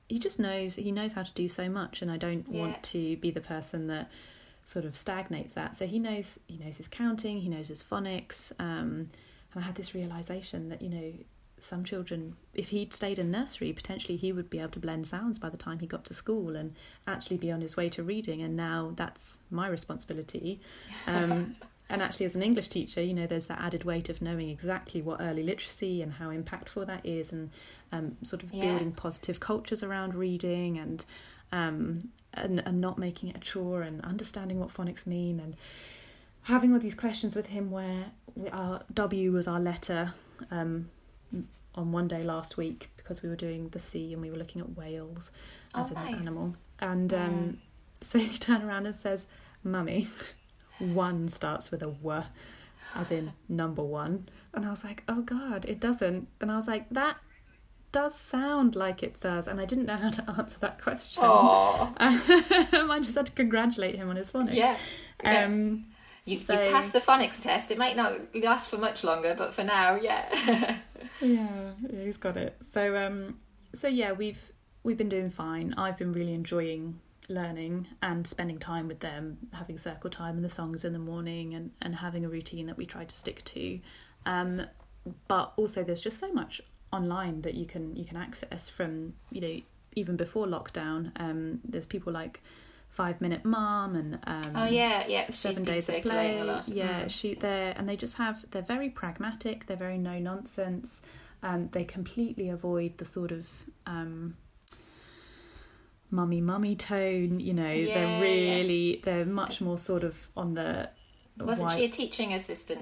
[0.07, 2.59] he just knows he knows how to do so much, and I don't Yeah.
[2.61, 4.11] want to be the person that
[4.65, 5.75] sort of stagnates that.
[5.75, 9.09] So he knows he knows his counting, he knows his phonics, um,
[9.53, 11.13] and I had this realization that you know
[11.57, 15.37] some children, if he'd stayed in nursery, potentially he would be able to blend sounds
[15.39, 16.73] by the time he got to school and
[17.07, 18.41] actually be on his way to reading.
[18.41, 20.59] And now that's my responsibility.
[21.07, 21.55] Um,
[21.91, 25.01] and actually, as an English teacher, you know, there's that added weight of knowing exactly
[25.01, 27.49] what early literacy and how impactful that is, and
[27.91, 28.69] um, sort of Yeah.
[28.71, 31.05] building positive cultures around reading and,
[31.51, 35.55] um, and and not making it a chore and understanding what phonics mean and
[36.43, 40.13] having all these questions with him where we, our W was our letter
[40.49, 40.89] um,
[41.75, 44.61] on one day last week because we were doing the sea and we were looking
[44.61, 45.31] at whales
[45.75, 46.15] as Oh, an nice.
[46.15, 46.55] animal.
[46.79, 47.57] And um,
[48.01, 49.27] so he turned around and says,
[49.63, 50.07] Mummy,
[50.81, 52.23] one starts with a W,
[52.95, 54.27] as in number one.
[54.53, 56.27] And I was like, oh God, it doesn't.
[56.41, 57.17] And I was like, that
[57.91, 59.47] does sound like it does.
[59.47, 61.23] And I didn't know how to answer that question.
[61.25, 64.55] Oh, I just had to congratulate him on his phonics.
[64.55, 64.77] yeah.
[65.23, 65.45] yeah.
[65.45, 65.85] Um,
[66.25, 67.71] you, so- you passed the phonics test.
[67.71, 70.27] It might not last for much longer, but for now, yeah.
[70.47, 70.77] yeah,
[71.21, 72.57] yeah, he's got it.
[72.61, 73.39] So um,
[73.73, 74.51] so yeah, we've
[74.83, 75.73] we've been doing fine.
[75.77, 76.99] I've been really enjoying
[77.31, 81.53] learning and spending time with them, having circle time and the songs in the morning,
[81.53, 83.79] and and having a routine that we try to stick to.
[84.25, 84.67] Um,
[85.27, 86.61] but also, there's just so much
[86.93, 89.59] online that you can you can access from you know
[89.95, 91.11] even before lockdown.
[91.19, 92.41] Um, there's people like
[92.89, 96.37] Five Minute Mum and um, oh yeah, yeah, Seven Days of Play.
[96.67, 97.09] Yeah, mm.
[97.09, 99.65] she they and they just have they're very pragmatic.
[99.65, 101.01] They're very no nonsense.
[101.43, 103.47] Um, they completely avoid the sort of
[103.87, 104.35] um,
[106.11, 107.39] mummy mummy tone.
[107.39, 109.01] You know, yeah, they're really yeah.
[109.03, 110.89] they're much more sort of on the.
[111.37, 111.77] Wasn't white...
[111.77, 112.81] she a teaching assistant?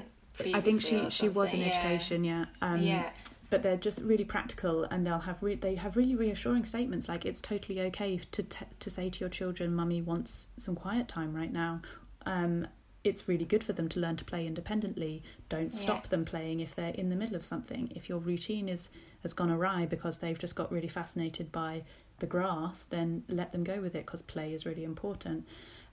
[0.54, 2.24] I think she she was in education.
[2.24, 2.46] Yeah.
[2.62, 3.10] Um, yeah
[3.50, 7.26] but they're just really practical and they'll have re- they have really reassuring statements like
[7.26, 11.34] it's totally okay to t- to say to your children mummy wants some quiet time
[11.34, 11.82] right now
[12.26, 12.68] um,
[13.04, 16.10] it's really good for them to learn to play independently don't stop yeah.
[16.10, 18.90] them playing if they're in the middle of something if your routine is
[19.22, 21.84] has gone awry because they've just got really fascinated by
[22.20, 25.48] the grass then let them go with it because play is really important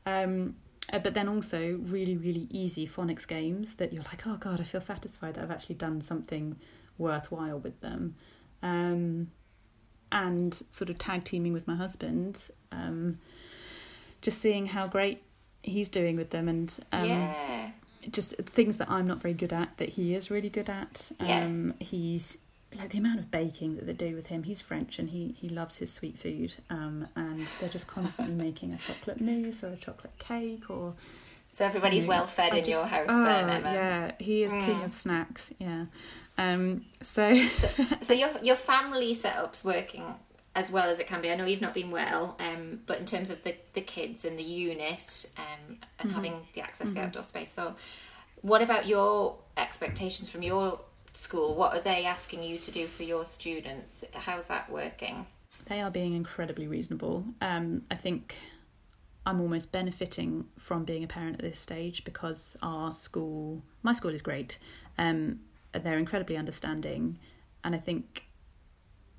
[0.06, 0.56] um,
[0.92, 4.64] uh, but then also really really easy phonics games that you're like oh god i
[4.64, 6.56] feel satisfied that i've actually done something
[6.98, 8.16] worthwhile with them.
[8.62, 9.30] Um,
[10.12, 13.18] and sort of tag teaming with my husband, um,
[14.22, 15.22] just seeing how great
[15.62, 17.70] he's doing with them and um, yeah.
[18.10, 21.10] just things that I'm not very good at that he is really good at.
[21.18, 21.86] Um, yeah.
[21.86, 22.38] He's
[22.78, 24.42] like the amount of baking that they do with him.
[24.42, 26.54] He's French and he he loves his sweet food.
[26.70, 30.94] Um, and they're just constantly making a chocolate mousse or a chocolate cake or.
[31.52, 33.72] So everybody's well fed in just, your house oh, then, Emma.
[33.72, 34.64] Yeah, he is mm.
[34.66, 35.54] king of snacks.
[35.58, 35.86] Yeah.
[36.36, 37.68] Um, so, so,
[38.02, 40.02] so your your family setup's working
[40.56, 41.30] as well as it can be.
[41.30, 44.38] I know you've not been well, um, but in terms of the, the kids and
[44.38, 46.10] the unit um, and mm-hmm.
[46.10, 47.02] having the access to mm-hmm.
[47.02, 47.52] the outdoor space.
[47.52, 47.76] So,
[48.40, 50.80] what about your expectations from your
[51.16, 51.54] school?
[51.54, 54.04] What are they asking you to do for your students?
[54.12, 55.26] How's that working?
[55.66, 57.24] They are being incredibly reasonable.
[57.40, 58.36] Um, I think
[59.24, 64.12] I'm almost benefiting from being a parent at this stage because our school, my school
[64.12, 64.58] is great.
[64.98, 65.40] Um,
[65.72, 67.18] they're incredibly understanding,
[67.64, 68.24] and I think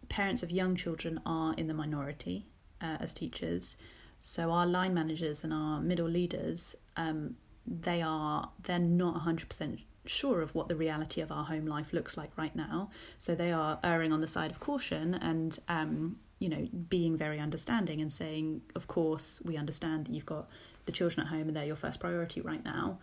[0.10, 2.46] parents of young children are in the minority
[2.82, 3.78] uh, as teachers.
[4.22, 9.80] So our line managers and our middle leaders, um, they are they're not hundred percent
[10.10, 12.90] sure of what the reality of our home life looks like right now.
[13.20, 17.40] So they are erring on the side of caution and um, you know being very
[17.40, 20.48] understanding and saying, of course, we understand that you've got
[20.86, 23.00] the children at home and they're your first priority right now.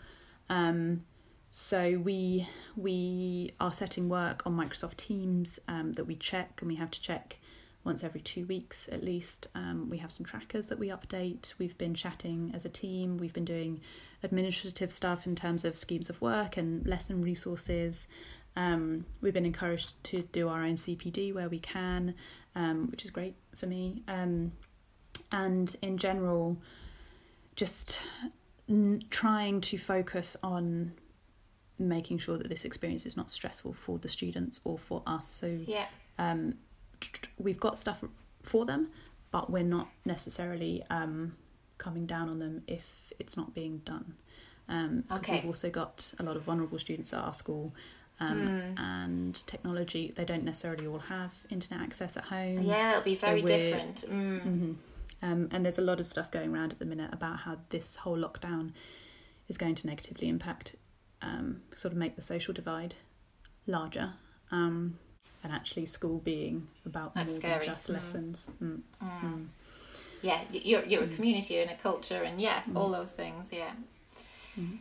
[0.48, 1.04] Um,
[1.50, 6.74] so we we are setting work on Microsoft Teams um, that we check, and we
[6.76, 7.38] have to check
[7.84, 9.46] once every two weeks at least.
[9.54, 11.54] Um, we have some trackers that we update.
[11.58, 13.18] We've been chatting as a team.
[13.18, 13.80] We've been doing
[14.24, 18.08] administrative stuff in terms of schemes of work and lesson resources.
[18.56, 22.14] Um, we've been encouraged to do our own CPD where we can,
[22.56, 24.02] um, which is great for me.
[24.08, 24.52] Um,
[25.30, 26.56] and in general,
[27.56, 28.00] just
[28.68, 30.92] n- trying to focus on
[31.78, 35.28] making sure that this experience is not stressful for the students or for us.
[35.28, 35.87] So yeah,
[36.18, 36.54] um,
[37.38, 38.04] we've got stuff
[38.42, 38.88] for them,
[39.30, 41.34] but we're not necessarily um,
[41.78, 44.14] coming down on them if it's not being done.
[44.68, 45.37] Um, okay.
[45.37, 47.74] We've also got a lot of vulnerable students at our school.
[48.20, 48.81] Um, mm.
[48.81, 52.62] And technology, they don't necessarily all have internet access at home.
[52.62, 54.05] Yeah, it'll be very so different.
[54.09, 54.40] Mm.
[54.40, 54.72] Mm-hmm.
[55.22, 57.96] Um, and there's a lot of stuff going around at the minute about how this
[57.96, 58.72] whole lockdown
[59.48, 60.77] is going to negatively impact
[61.22, 62.94] um, sort of make the social divide
[63.66, 64.12] larger.
[64.50, 64.98] Um,
[65.42, 67.66] and actually, school being about That's more scary.
[67.66, 67.94] than just mm.
[67.94, 68.48] lessons.
[68.62, 68.81] Mm.
[70.24, 70.30] Mm.
[70.30, 70.50] mm.
[70.52, 71.16] Yeah, you're you're a mm.
[71.16, 72.76] community and a culture, and yeah, mm.
[72.76, 73.52] all those things.
[73.52, 73.72] Yeah.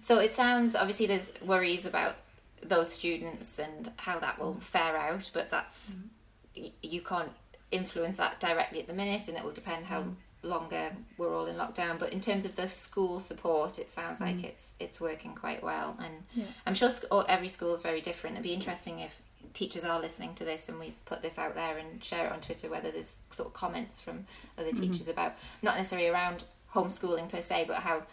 [0.02, 2.16] So it sounds obviously there's worries about
[2.62, 5.98] those students and how that will fare out, but that's
[6.82, 7.32] you can't
[7.72, 10.04] influence that directly at the minute, and it will depend how
[10.44, 11.98] longer we're all in lockdown.
[11.98, 14.46] But in terms of the school support, it sounds like mm.
[14.46, 16.46] it's it's working quite well, and yeah.
[16.66, 16.90] I'm sure
[17.28, 18.36] every school is very different.
[18.36, 19.20] It'd be interesting if
[19.54, 22.42] teachers are listening to this and we put this out there and share it on
[22.42, 24.26] Twitter, whether there's sort of comments from
[24.58, 24.92] other mm-hmm.
[24.92, 26.44] teachers about not necessarily around
[26.74, 28.04] homeschooling per se, but how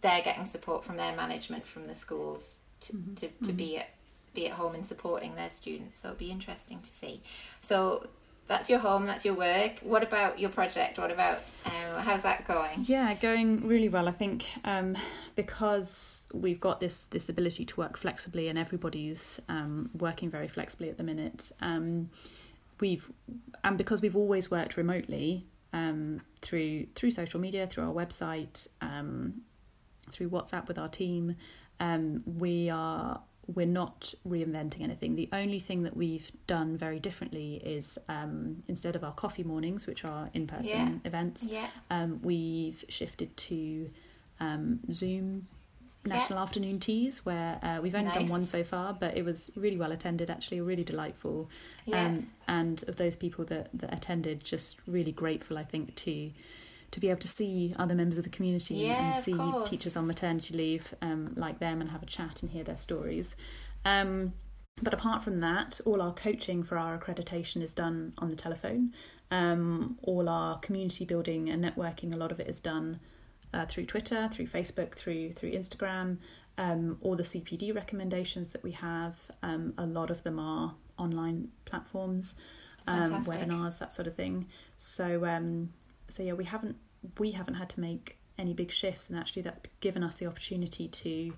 [0.00, 3.14] they're getting support from their management from the schools to, mm-hmm.
[3.14, 3.56] to, to mm-hmm.
[3.56, 3.88] be at
[4.34, 5.98] be at home and supporting their students.
[5.98, 7.20] So it'd be interesting to see.
[7.60, 8.08] So
[8.46, 9.78] that's your home, that's your work.
[9.82, 10.98] What about your project?
[10.98, 12.84] What about um, how's that going?
[12.84, 14.08] Yeah, going really well.
[14.08, 14.96] I think um,
[15.34, 20.90] because we've got this this ability to work flexibly, and everybody's um, working very flexibly
[20.90, 21.52] at the minute.
[21.60, 22.10] Um,
[22.80, 23.10] we've
[23.62, 29.42] and because we've always worked remotely um, through through social media, through our website, um,
[30.10, 31.36] through WhatsApp with our team,
[32.26, 35.16] we are we're not reinventing anything.
[35.16, 39.86] The only thing that we've done very differently is um, instead of our coffee mornings,
[39.86, 40.70] which are in person
[41.02, 41.08] Yeah.
[41.08, 41.68] events, Yeah.
[41.90, 43.90] um, we've shifted to
[44.40, 45.46] um, Zoom
[46.06, 48.18] national afternoon teas, where uh, we've only Nice.
[48.18, 51.48] done one so far, but it was really well attended, actually, really delightful.
[51.86, 52.06] Yeah.
[52.06, 56.30] Um, and of those people that, that attended, just really grateful, I think, to
[56.90, 60.06] to be able to see other members of the community Yeah, and see teachers on
[60.06, 63.36] maternity leave um, like them and have a chat and hear their stories.
[63.84, 64.32] Um,
[64.82, 68.92] but apart from that, all our coaching for our accreditation is done on the telephone.
[69.30, 73.00] Um, all our community building and networking, a lot of it is done
[73.52, 76.18] uh, through Twitter, through Facebook, through through Instagram.
[76.58, 81.48] Um, all the CPD recommendations that we have, um, a lot of them are online
[81.64, 82.36] platforms,
[82.86, 84.46] um, webinars, that sort of thing.
[84.76, 85.70] So um,
[86.08, 86.76] so yeah, we haven't
[87.18, 90.88] we haven't had to make any big shifts, and actually that's given us the opportunity
[90.88, 91.32] to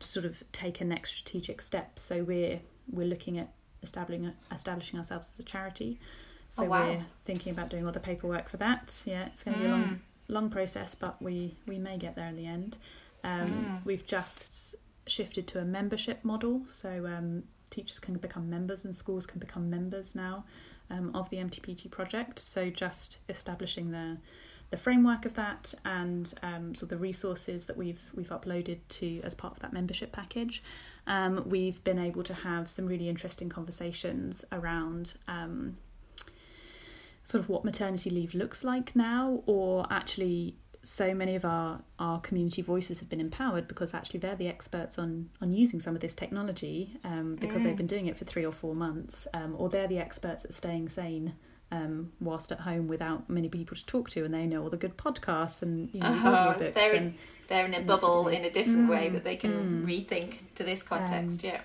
[0.00, 1.98] to sort of take a next strategic step.
[1.98, 3.48] So we're we're looking at
[3.82, 5.98] establishing establishing ourselves as a charity.
[6.50, 6.88] So Oh, wow.
[6.88, 9.02] we're thinking about doing all the paperwork for that.
[9.04, 9.98] Yeah, it's going to be a long Mm.
[10.28, 12.78] long process, but we we may get there in the end.
[13.24, 13.84] Um, Mm.
[13.84, 14.74] We've just
[15.06, 19.68] shifted to a membership model, so um, teachers can become members and schools can become
[19.68, 20.44] members now
[20.90, 22.38] um, of the MTPT project.
[22.38, 24.18] So just establishing the
[24.70, 29.34] the framework of that and um, of the resources that we've we've uploaded to as
[29.34, 30.62] part of that membership package.
[31.06, 35.78] Um, we've been able to have some really interesting conversations around um,
[37.22, 40.54] sort of what maternity leave looks like now, or actually
[40.88, 44.98] so many of our, our community voices have been empowered because actually they're the experts
[44.98, 48.46] on, on using some of this technology um, because they've been doing it for three
[48.46, 51.34] or four months, um, or they're the experts at staying sane
[51.70, 54.78] um, whilst at home without many people to talk to, and they know all the
[54.78, 56.54] good podcasts and you know Uh-huh.
[56.54, 57.14] audiobooks They're and in,
[57.48, 59.36] they're in a and that sort of bubble in a different way Mm, that they
[59.36, 59.86] can mm.
[59.86, 61.44] rethink to this context.
[61.44, 61.60] yeah.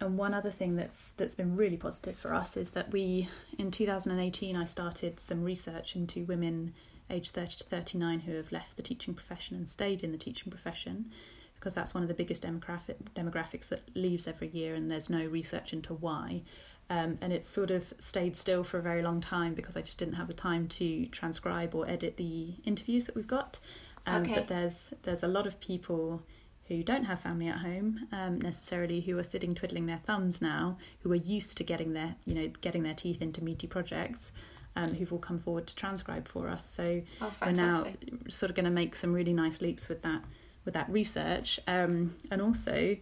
[0.00, 3.70] And one other thing that's that's been really positive for us is that we in
[3.70, 6.74] 2018 I started some research into women
[7.10, 10.50] aged 30 to 39 who have left the teaching profession and stayed in the teaching
[10.50, 11.10] profession
[11.54, 15.24] because that's one of the biggest demographic demographics that leaves every year and there's no
[15.26, 16.42] research into why.
[16.88, 19.98] Um, and it's sort of stayed still for a very long time because I just
[19.98, 23.58] didn't have the time to transcribe or edit the interviews that we've got.
[24.06, 24.34] Um, Okay.
[24.34, 26.22] But there's there's a lot of people
[26.68, 30.76] who don't have family at home um, necessarily who are sitting twiddling their thumbs now
[31.00, 34.32] who are used to getting their you know getting their teeth into meaty projects
[34.76, 36.68] um, who've all come forward to transcribe for us.
[36.68, 37.86] So Oh, we're now
[38.28, 40.22] sort of going to make some really nice leaps with that
[40.64, 41.58] with that research.
[41.66, 42.96] Um, and also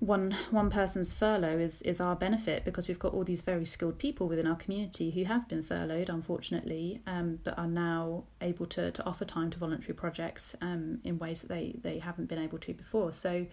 [0.00, 3.98] one one person's furlough is is our benefit because we've got all these very skilled
[3.98, 8.92] people within our community who have been furloughed unfortunately um, but are now able to,
[8.92, 12.58] to offer time to voluntary projects um, in ways that they, they haven't been able
[12.58, 13.12] to before.
[13.12, 13.46] So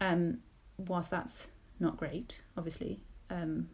[0.00, 0.38] um,
[0.76, 1.48] whilst that's
[1.80, 3.00] not great obviously
[3.30, 3.68] um,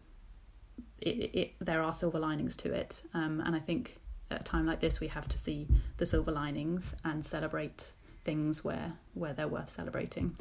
[1.00, 3.02] it, it, there are silver linings to it.
[3.14, 3.98] Um, and I think
[4.30, 5.68] at a time like this we have to see
[5.98, 7.92] the silver linings and celebrate
[8.24, 10.36] things where where they're worth celebrating.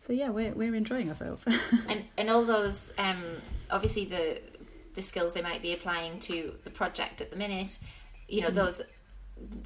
[0.00, 1.46] So yeah we're, we're enjoying ourselves.
[1.88, 3.22] And and all those um
[3.70, 4.40] obviously the
[4.94, 7.78] the skills they might be applying to the project at the minute
[8.28, 8.82] you know those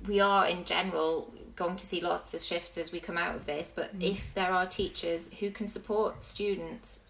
[0.06, 3.46] we are in general going to see lots of shifts as we come out of
[3.46, 7.04] this but if there are teachers who can support students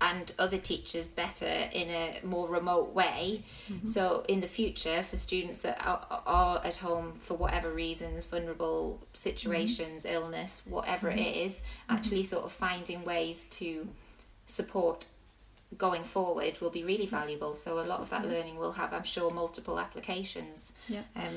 [0.00, 3.44] and other teachers better in a more remote way.
[3.84, 9.00] So in the future for students that are, are at home for whatever reasons vulnerable
[9.12, 13.86] situations illness whatever it is actually sort of finding ways to
[14.46, 15.04] support
[15.76, 17.54] going forward will be really valuable.
[17.54, 20.72] So a lot of that learning will have i'm sure multiple applications.
[20.88, 21.02] Yeah.
[21.14, 21.36] Um,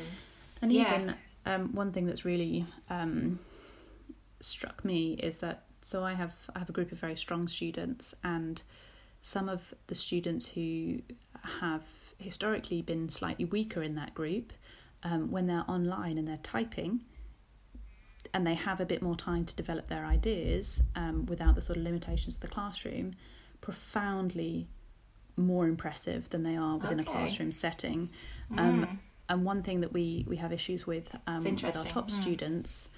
[0.61, 0.95] And Yeah.
[0.95, 3.39] even um, one thing that's really um,
[4.39, 8.15] struck me is that so I have I have a group of very strong students,
[8.23, 8.61] and
[9.21, 11.01] some of the students who
[11.59, 11.83] have
[12.17, 14.53] historically been slightly weaker in that group,
[15.03, 17.01] um, when they're online and they're typing,
[18.33, 21.77] and they have a bit more time to develop their ideas um, without the sort
[21.77, 23.13] of limitations of the classroom,
[23.61, 24.67] profoundly
[25.35, 28.09] more impressive than they are within a classroom setting.
[28.57, 28.97] Um, mm,
[29.29, 32.11] and one thing that we we have issues with um, with our top mm.
[32.11, 32.89] students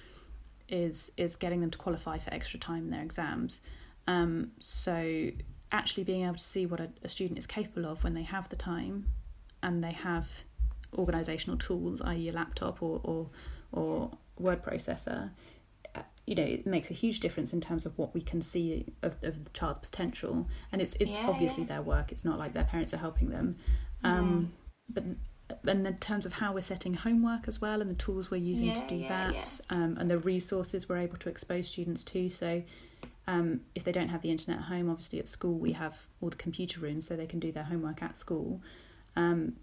[0.68, 3.60] is is getting them to qualify for extra time in their exams.
[4.06, 5.30] Um, so
[5.72, 8.48] actually being able to see what a, a student is capable of when they have
[8.48, 9.08] the time
[9.62, 10.28] and they have
[10.96, 13.28] organizational tools, i.e., a laptop or or,
[13.72, 15.30] or word processor.
[15.94, 18.86] uh, You know, it makes a huge difference in terms of what we can see
[19.02, 21.68] of, of the child's potential, and it's it's Yeah, obviously yeah.
[21.74, 22.12] their work.
[22.12, 23.56] It's not like their parents are helping them,
[24.04, 24.52] um,
[24.88, 25.04] but
[25.64, 28.66] and in terms of how we're setting homework as well and the tools we're using
[28.68, 32.28] Yeah, to do yeah, that um, and the resources we're able to expose students to
[32.30, 32.62] so
[33.28, 36.30] Um, if they don't have the internet at home, obviously at school we have all
[36.30, 38.60] the computer rooms so they can do their homework at school.
[39.16, 39.56] Um,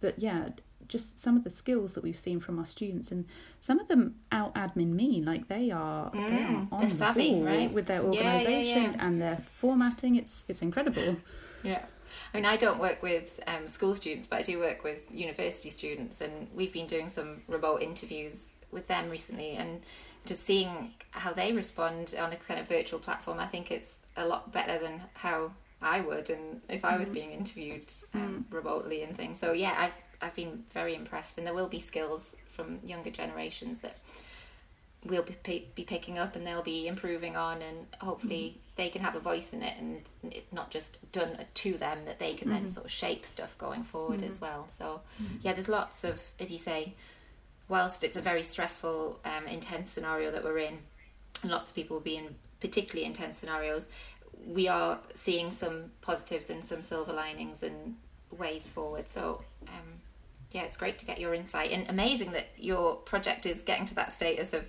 [0.00, 0.48] but yeah,
[0.86, 3.26] just some of the skills that we've seen from our students, and
[3.60, 7.30] some of them out admin me like they are Mm, they are on the savvy,
[7.34, 7.70] ball right?
[7.72, 9.04] with their Yeah, yeah, organisation yeah.
[9.06, 10.16] and their formatting.
[10.16, 11.16] It's it's incredible.
[11.62, 11.84] Yeah.
[12.32, 15.70] I mean, I don't work with um, school students, but I do work with university
[15.70, 19.80] students, and we've been doing some remote interviews with them recently, and
[20.26, 24.26] just seeing how they respond on a kind of virtual platform, I think it's a
[24.26, 29.16] lot better than how I would, and if I was being interviewed um, remotely and
[29.16, 29.38] things.
[29.38, 33.80] So yeah, I've I've been very impressed, and there will be skills from younger generations
[33.80, 33.98] that
[35.04, 39.02] we'll be, pi- be picking up and they'll be improving on and hopefully they can
[39.02, 40.00] have a voice in it and
[40.32, 43.82] it's not just done to them that they can then sort of shape stuff going
[43.82, 44.66] forward as well.
[44.68, 45.02] So
[45.42, 46.94] yeah there's lots of as you say
[47.68, 50.78] whilst it's a very stressful um, intense scenario that we're in
[51.42, 53.88] and lots of people will be in particularly intense scenarios
[54.46, 57.96] we are seeing some positives and some silver linings and
[58.30, 59.08] ways forward.
[59.08, 60.00] So um,
[60.52, 61.70] yeah, it's great to get your insight.
[61.70, 64.64] And amazing that your project is getting to that status of,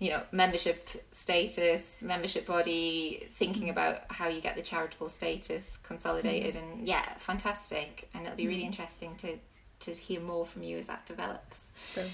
[0.00, 6.56] you know, membership status, membership body, thinking about how you get the charitable status consolidated,
[6.56, 8.08] and yeah, fantastic.
[8.14, 9.38] And it'll be really interesting to
[9.80, 11.70] to hear more from you as that develops.
[11.94, 12.04] So,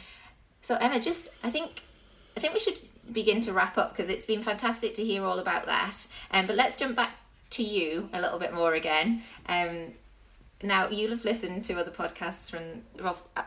[0.63, 1.81] So Emma, just I think
[2.37, 2.79] I think we should
[3.13, 6.09] begin to wrap up because it's been fantastic to hear all about that.
[6.33, 7.13] Um, but let's jump back
[7.51, 9.23] to you a little bit more again.
[9.49, 9.93] Um,
[10.63, 12.83] now you'll have listened to other podcasts from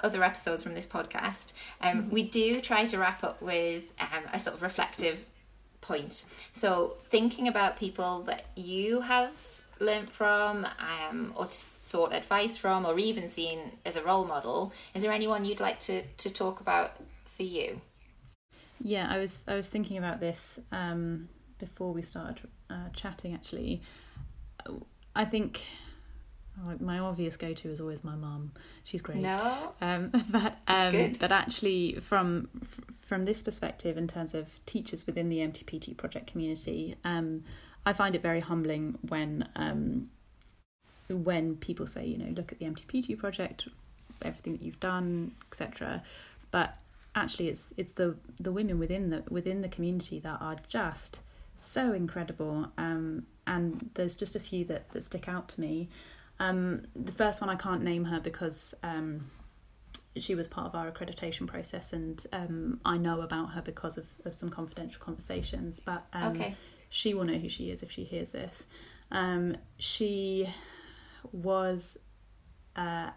[0.03, 1.53] other episodes from this podcast.
[1.81, 5.25] Um, We do try to wrap up with um, a sort of reflective
[5.81, 6.23] point.
[6.53, 9.33] So thinking about people that you have
[9.79, 14.73] learnt from, um, or sought advice from, or even seen as a role model.
[14.93, 16.91] Is there anyone you'd like to to talk about
[17.25, 17.81] for you?
[18.81, 23.33] Yeah, I was I was thinking about this um, before we started uh, chatting.
[23.33, 23.81] Actually,
[25.15, 25.61] I think
[26.79, 28.51] my obvious go to is always my mum.
[28.83, 29.19] She's great.
[29.19, 29.73] No.
[29.81, 32.49] Um, but um, but actually, from
[33.01, 37.43] from this perspective, in terms of teachers within the MTPT project community, um,
[37.85, 40.09] I find it very humbling when um,
[41.09, 43.67] when people say, you know, look at the MTPT project,
[44.21, 46.03] everything that you've done, etc.
[46.51, 46.77] But
[47.15, 51.21] actually, it's it's the the women within the within the community that are just
[51.55, 52.67] so incredible.
[52.77, 55.89] Um, and there's just a few that that stick out to me.
[56.39, 59.29] Um, the first one I can't name her because um,
[60.15, 64.07] she was part of our accreditation process, and um, I know about her because of,
[64.25, 65.79] of some confidential conversations.
[65.79, 66.55] But um, Okay.
[66.89, 68.65] she will know who she is if she hears this.
[69.11, 70.47] Um, she
[71.31, 71.97] was
[72.75, 73.09] uh,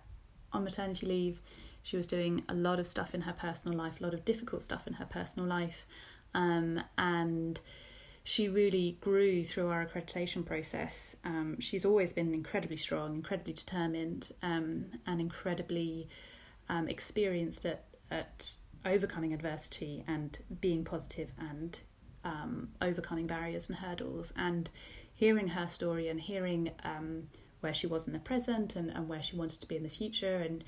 [0.53, 1.41] on maternity leave.
[1.83, 4.63] She was doing a lot of stuff in her personal life, a lot of difficult
[4.63, 5.87] stuff in her personal life,
[6.35, 7.61] um, and
[8.25, 11.17] she really grew through our accreditation process.
[11.25, 16.09] Um, she's always been incredibly strong, incredibly determined, um, and incredibly
[16.69, 21.81] um, experienced at, at overcoming adversity and being positive and
[22.25, 24.33] um, overcoming barriers and hurdles.
[24.37, 24.71] And
[25.15, 27.29] hearing her story and hearing um,
[27.61, 29.89] where she was in the present and, and where she wanted to be in the
[29.89, 30.65] future, and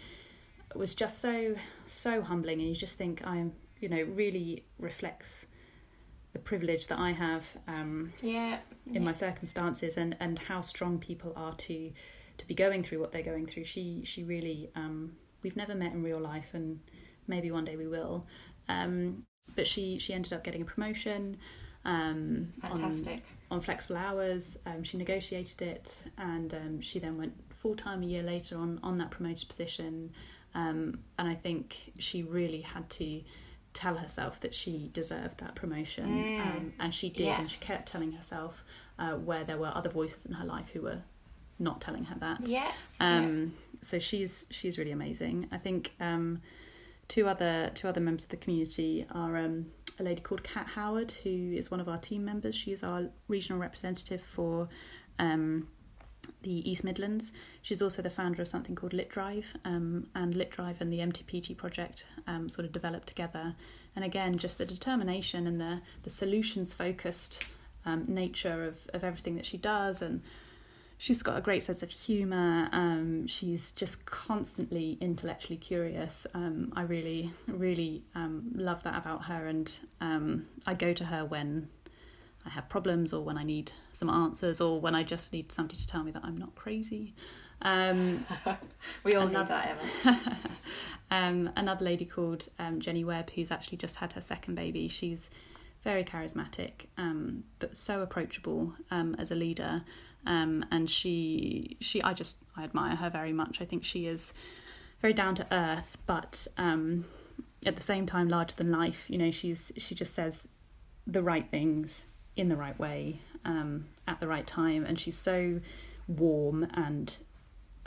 [0.74, 1.54] was just so
[1.86, 2.60] so humbling.
[2.60, 5.46] And you just think I'm, you know, really reflects
[6.34, 8.58] the privilege that I have um, Yeah.
[8.92, 11.92] in my circumstances and, and how strong people are to
[12.36, 13.64] to be going through what they're going through.
[13.64, 15.12] She she really um,
[15.42, 16.80] we've never met in real life and
[17.28, 18.26] maybe one day we will.
[18.68, 19.22] Um,
[19.54, 21.36] but she she ended up getting a promotion
[21.84, 23.22] um, on, Fantastic.
[23.50, 24.58] on flexible hours.
[24.66, 28.80] Um, she negotiated it and um, she then went full time a year later on
[28.82, 30.12] on that promoted position.
[30.56, 33.20] Um, and I think she really had to
[33.74, 36.40] tell herself that she deserved that promotion, Mm.
[36.46, 37.40] um, and she did, Yeah.
[37.40, 38.64] and she kept telling herself
[38.98, 41.02] uh, where there were other voices in her life who were
[41.58, 42.46] not telling her that.
[42.46, 42.70] Yeah.
[43.00, 45.46] Um, So she's she's really amazing.
[45.52, 46.40] I think um,
[47.08, 49.66] two other two other members of the community are um,
[49.98, 52.54] a lady called Kat Howard, who is one of our team members.
[52.54, 54.68] She is our regional representative for
[55.18, 55.68] um,
[56.42, 57.32] the East Midlands.
[57.62, 60.98] She's also the founder of something called Lit Drive, um, and Lit Drive and the
[60.98, 63.54] MTPT project um, sort of developed together.
[63.96, 67.44] And again, just the determination and the the solutions focused
[67.86, 70.22] um, nature of of everything that she does, and
[70.98, 72.68] she's got a great sense of humour.
[72.72, 76.26] Um, she's just constantly intellectually curious.
[76.34, 79.78] Um, I really, really um, love that about her, and
[80.66, 81.68] I go to her when
[82.46, 85.78] I have problems, or when I need some answers, or when I just need somebody
[85.78, 87.14] to tell me that I'm not crazy.
[87.62, 88.24] Um,
[89.04, 90.38] We all Another- need that, Emma.
[91.10, 94.88] um, another lady called um, Jenny Webb, who's actually just had her second baby.
[94.88, 95.30] She's
[95.82, 99.82] very charismatic, um, but so approachable um, as a leader.
[100.26, 103.60] Um, and she, she, I just, I admire her very much.
[103.60, 104.32] I think she is
[105.02, 107.04] very down to earth, but um,
[107.66, 109.10] at the same time larger than life.
[109.10, 110.48] You know, she's she just says
[111.06, 115.60] the right things in the right way um, at the right time, and she's so
[116.08, 117.16] warm and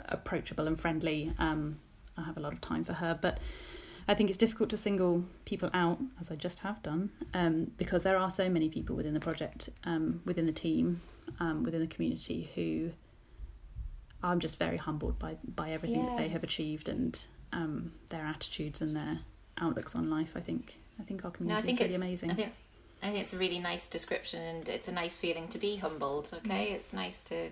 [0.06, 1.32] approachable and friendly.
[1.38, 1.78] Um,
[2.16, 3.38] I have a lot of time for her, but
[4.08, 8.02] I think it's difficult to single people out, as I just have done, um, because
[8.04, 11.00] there are so many people within the project, um, within the team,
[11.40, 12.90] um, within the community who
[14.22, 16.06] I'm just very humbled by by everything Yeah.
[16.06, 17.22] that they have achieved and
[17.52, 19.20] um, their attitudes and their
[19.58, 20.32] outlooks on life.
[20.36, 22.50] I think I think our No, community I think is really amazing.
[23.02, 26.30] I think it's a really nice description, and it's a nice feeling to be humbled.
[26.32, 26.74] Okay, mm.
[26.74, 27.50] it's nice to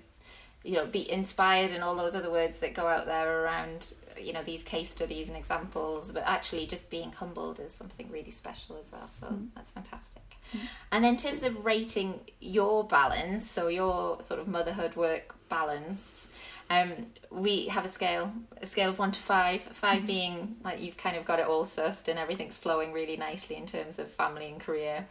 [0.65, 3.89] you know be inspired, and all those other words that go out there around
[4.21, 6.11] you know these case studies and examples.
[6.13, 9.09] But actually, just being humbled is something really special as well.
[9.09, 9.49] So mm.
[9.55, 10.37] that's fantastic.
[10.53, 10.61] Mm.
[10.93, 16.29] And in terms of rating your balance, so your sort of motherhood work balance.
[16.69, 19.63] Um, we have a scale, a scale of one to five.
[19.63, 20.07] 5 mm-hmm.
[20.07, 23.67] being like you've kind of got it all sussed and everything's flowing really nicely in
[23.67, 25.07] terms of family and career.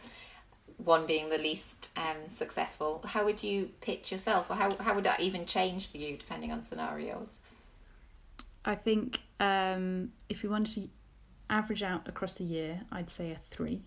[0.76, 3.02] One being the least um, successful.
[3.06, 6.52] How would you pitch yourself, or how how would that even change for you depending
[6.52, 7.38] on scenarios?
[8.64, 10.88] I think um, if we wanted to
[11.48, 13.82] average out across the year, I'd say a three.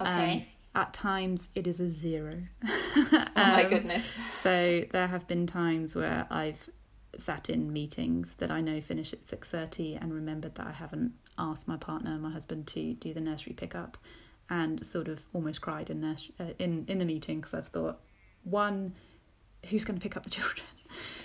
[0.00, 0.32] Okay.
[0.32, 0.42] Um,
[0.76, 2.38] at times, it is a zero.
[2.64, 4.12] oh my um, goodness.
[4.30, 6.68] So there have been times where I've
[7.16, 11.12] sat in meetings that I know finish at six thirty and remembered that I haven't
[11.38, 13.98] asked my partner, my husband, to do the nursery pickup,
[14.50, 18.00] and sort of almost cried in nursery, uh, in in the meeting because I've thought,
[18.44, 18.94] one,
[19.70, 20.66] who's going to pick up the children?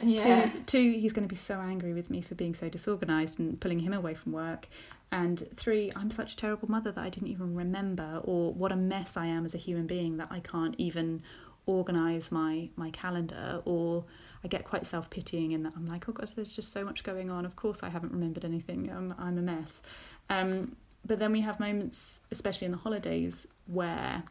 [0.01, 0.49] Yeah.
[0.49, 3.59] Two, two, he's going to be so angry with me for being so disorganized and
[3.59, 4.67] pulling him away from work.
[5.11, 8.75] And three, I'm such a terrible mother that I didn't even remember, or what a
[8.75, 11.21] mess I am as a human being that I can't even
[11.65, 14.05] organize my my calendar, or
[14.43, 17.03] I get quite self pitying in that I'm like, oh god, there's just so much
[17.03, 17.45] going on.
[17.45, 18.89] Of course, I haven't remembered anything.
[18.91, 19.81] I'm I'm a mess.
[20.29, 24.23] Um, but then we have moments, especially in the holidays, where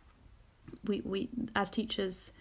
[0.85, 2.33] we we as teachers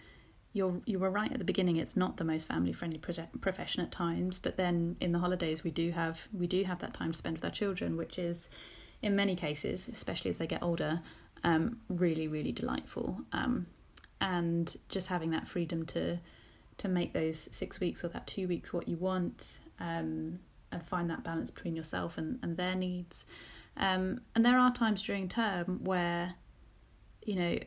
[0.52, 3.82] you're you were right at the beginning it's not the most family friendly project, profession
[3.82, 7.12] at times but then in the holidays we do have we do have that time
[7.12, 8.48] to spend with our children which is
[9.00, 11.00] in many cases especially as they get older
[11.44, 13.20] um, really really delightful.
[13.32, 13.66] Um,
[14.20, 16.18] and just having that freedom to
[16.78, 20.38] to make those six weeks or that two weeks what you want um,
[20.70, 23.26] and find that balance between yourself and, and their needs
[23.78, 26.34] um, and there are times during term where
[27.24, 27.58] you know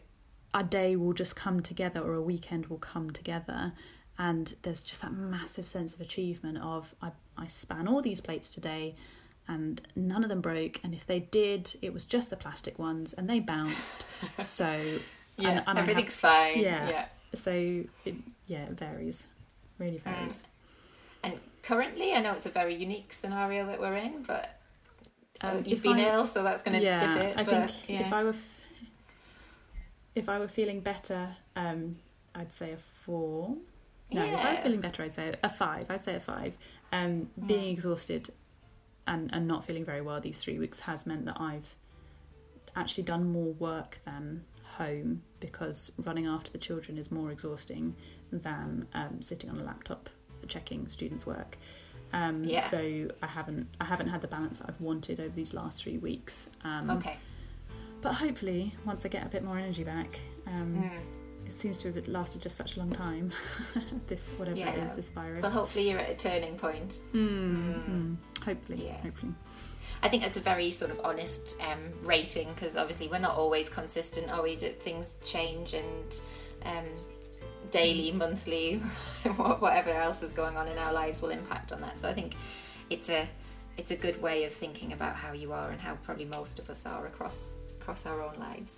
[0.54, 3.72] a day will just come together or a weekend will come together
[4.20, 8.52] and there's just that massive sense of achievement of I, I span all these plates
[8.52, 8.96] today
[9.48, 13.14] and none of them broke and if they did it was just the plastic ones
[13.14, 14.06] and they bounced
[14.40, 14.70] so
[15.38, 15.50] Yeah.
[15.50, 16.60] and, and I have- Everything's fine.
[16.60, 16.90] yeah.
[16.90, 17.06] yeah.
[17.34, 17.52] so
[18.06, 18.16] it,
[18.48, 19.28] yeah it varies
[19.80, 20.44] really varies
[21.24, 24.60] And currently, I know it's a very unique scenario that we're in, but
[25.44, 27.38] Um, you've been I- ill, so that's going to yeah dip it.
[27.38, 28.02] I but, think yeah.
[28.08, 28.60] if I were f-
[30.16, 31.96] if I were feeling better um
[32.36, 33.56] I'd say a four
[34.12, 34.64] No, if I'm Yeah.
[34.64, 35.90] feeling better, I'd say a five.
[35.90, 36.58] I'd say a five.
[36.92, 37.72] Um, being Mm.
[37.78, 38.30] exhausted
[39.08, 41.74] and, and not feeling very well these three weeks has meant that I've
[42.76, 44.44] actually done more work than
[44.78, 47.96] home because running after the children is more exhausting
[48.32, 50.10] than um, sitting on a laptop
[50.48, 51.58] checking students' work.
[52.14, 52.62] Um, Yeah.
[52.62, 55.98] So I haven't I haven't had the balance that I've wanted over these last three
[55.98, 56.48] weeks.
[56.64, 57.18] Um, okay.
[58.02, 61.46] But hopefully, once I get a bit more energy back, um, Mm.
[61.48, 63.32] it seems to have lasted just such a long time.
[64.08, 64.84] this whatever it Yeah.
[64.84, 65.44] is, this virus.
[65.44, 67.00] Well, hopefully you're at a turning point.
[67.14, 68.98] Mm, mm, hopefully, Yeah.
[69.02, 69.34] hopefully.
[70.04, 73.70] I think that's a very sort of honest um, rating because obviously we're not always
[73.70, 74.56] consistent, are we?
[74.56, 76.22] Things change and
[76.66, 76.86] um,
[77.72, 78.78] daily, monthly,
[79.36, 81.98] whatever else is going on in our lives will impact on that.
[81.98, 82.36] So I think
[82.90, 83.28] it's a
[83.78, 86.70] it's a good way of thinking about how you are and how probably most of
[86.70, 88.74] us are across across our own lives.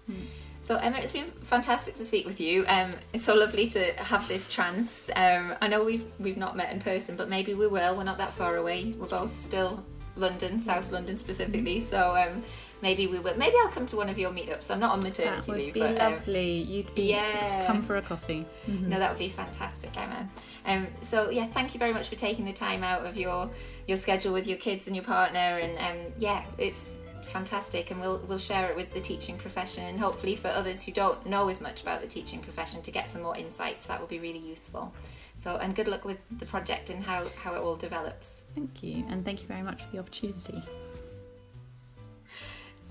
[0.61, 2.63] So Emma, it's been fantastic to speak with you.
[2.67, 5.09] Um, it's so lovely to have this chance.
[5.15, 7.97] Um, I know we've we've not met in person, but maybe we will.
[7.97, 8.93] We're not that far away.
[8.97, 9.83] We're both still
[10.15, 11.81] London, South London specifically.
[11.81, 12.43] So um,
[12.83, 13.35] maybe we will.
[13.35, 14.69] Maybe I'll come to one of your meetups.
[14.69, 16.51] I'm not on maternity That would leave, be but um, lovely.
[16.61, 17.65] You'd be yeah.
[17.65, 18.45] come for a coffee.
[18.67, 18.81] Mhm.
[18.89, 20.29] no, that would be fantastic, Emma.
[20.65, 23.49] Um, so yeah, thank you very much for taking the time out of your
[23.87, 26.83] your schedule with your kids and your partner, and um, yeah, it's
[27.23, 30.91] fantastic, and we'll we'll share it with the teaching profession, and hopefully for others who
[30.91, 33.87] don't know as much about the teaching profession to get some more insights.
[33.87, 34.93] That will be really useful.
[35.35, 38.41] So and good luck with the project and how how it all develops.
[38.53, 40.61] Thank you, and thank you very much for the opportunity.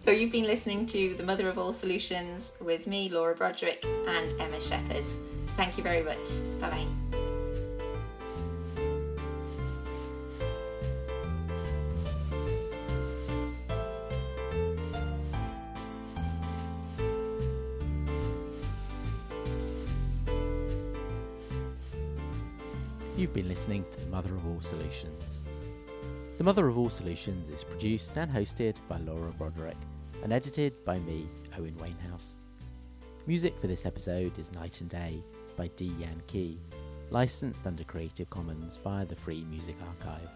[0.05, 4.35] So you've been listening to The Mother of All Solutions with me, Laura Broderick, and
[4.41, 5.05] Emma Sheppard.
[5.57, 6.17] Thank you very much.
[6.61, 6.87] Bye bye.
[23.17, 25.43] You've been listening to The Mother of All Solutions.
[26.43, 29.77] The Mother of All Solutions is produced and hosted by Laura Broderick
[30.25, 32.35] and edited by me, Owen Wainhouse.
[33.29, 35.23] Music for this episode is Night and Day
[35.57, 36.59] by Dee Yan-Key,
[37.11, 40.29] licensed under Creative Commons via the Free Music Archive.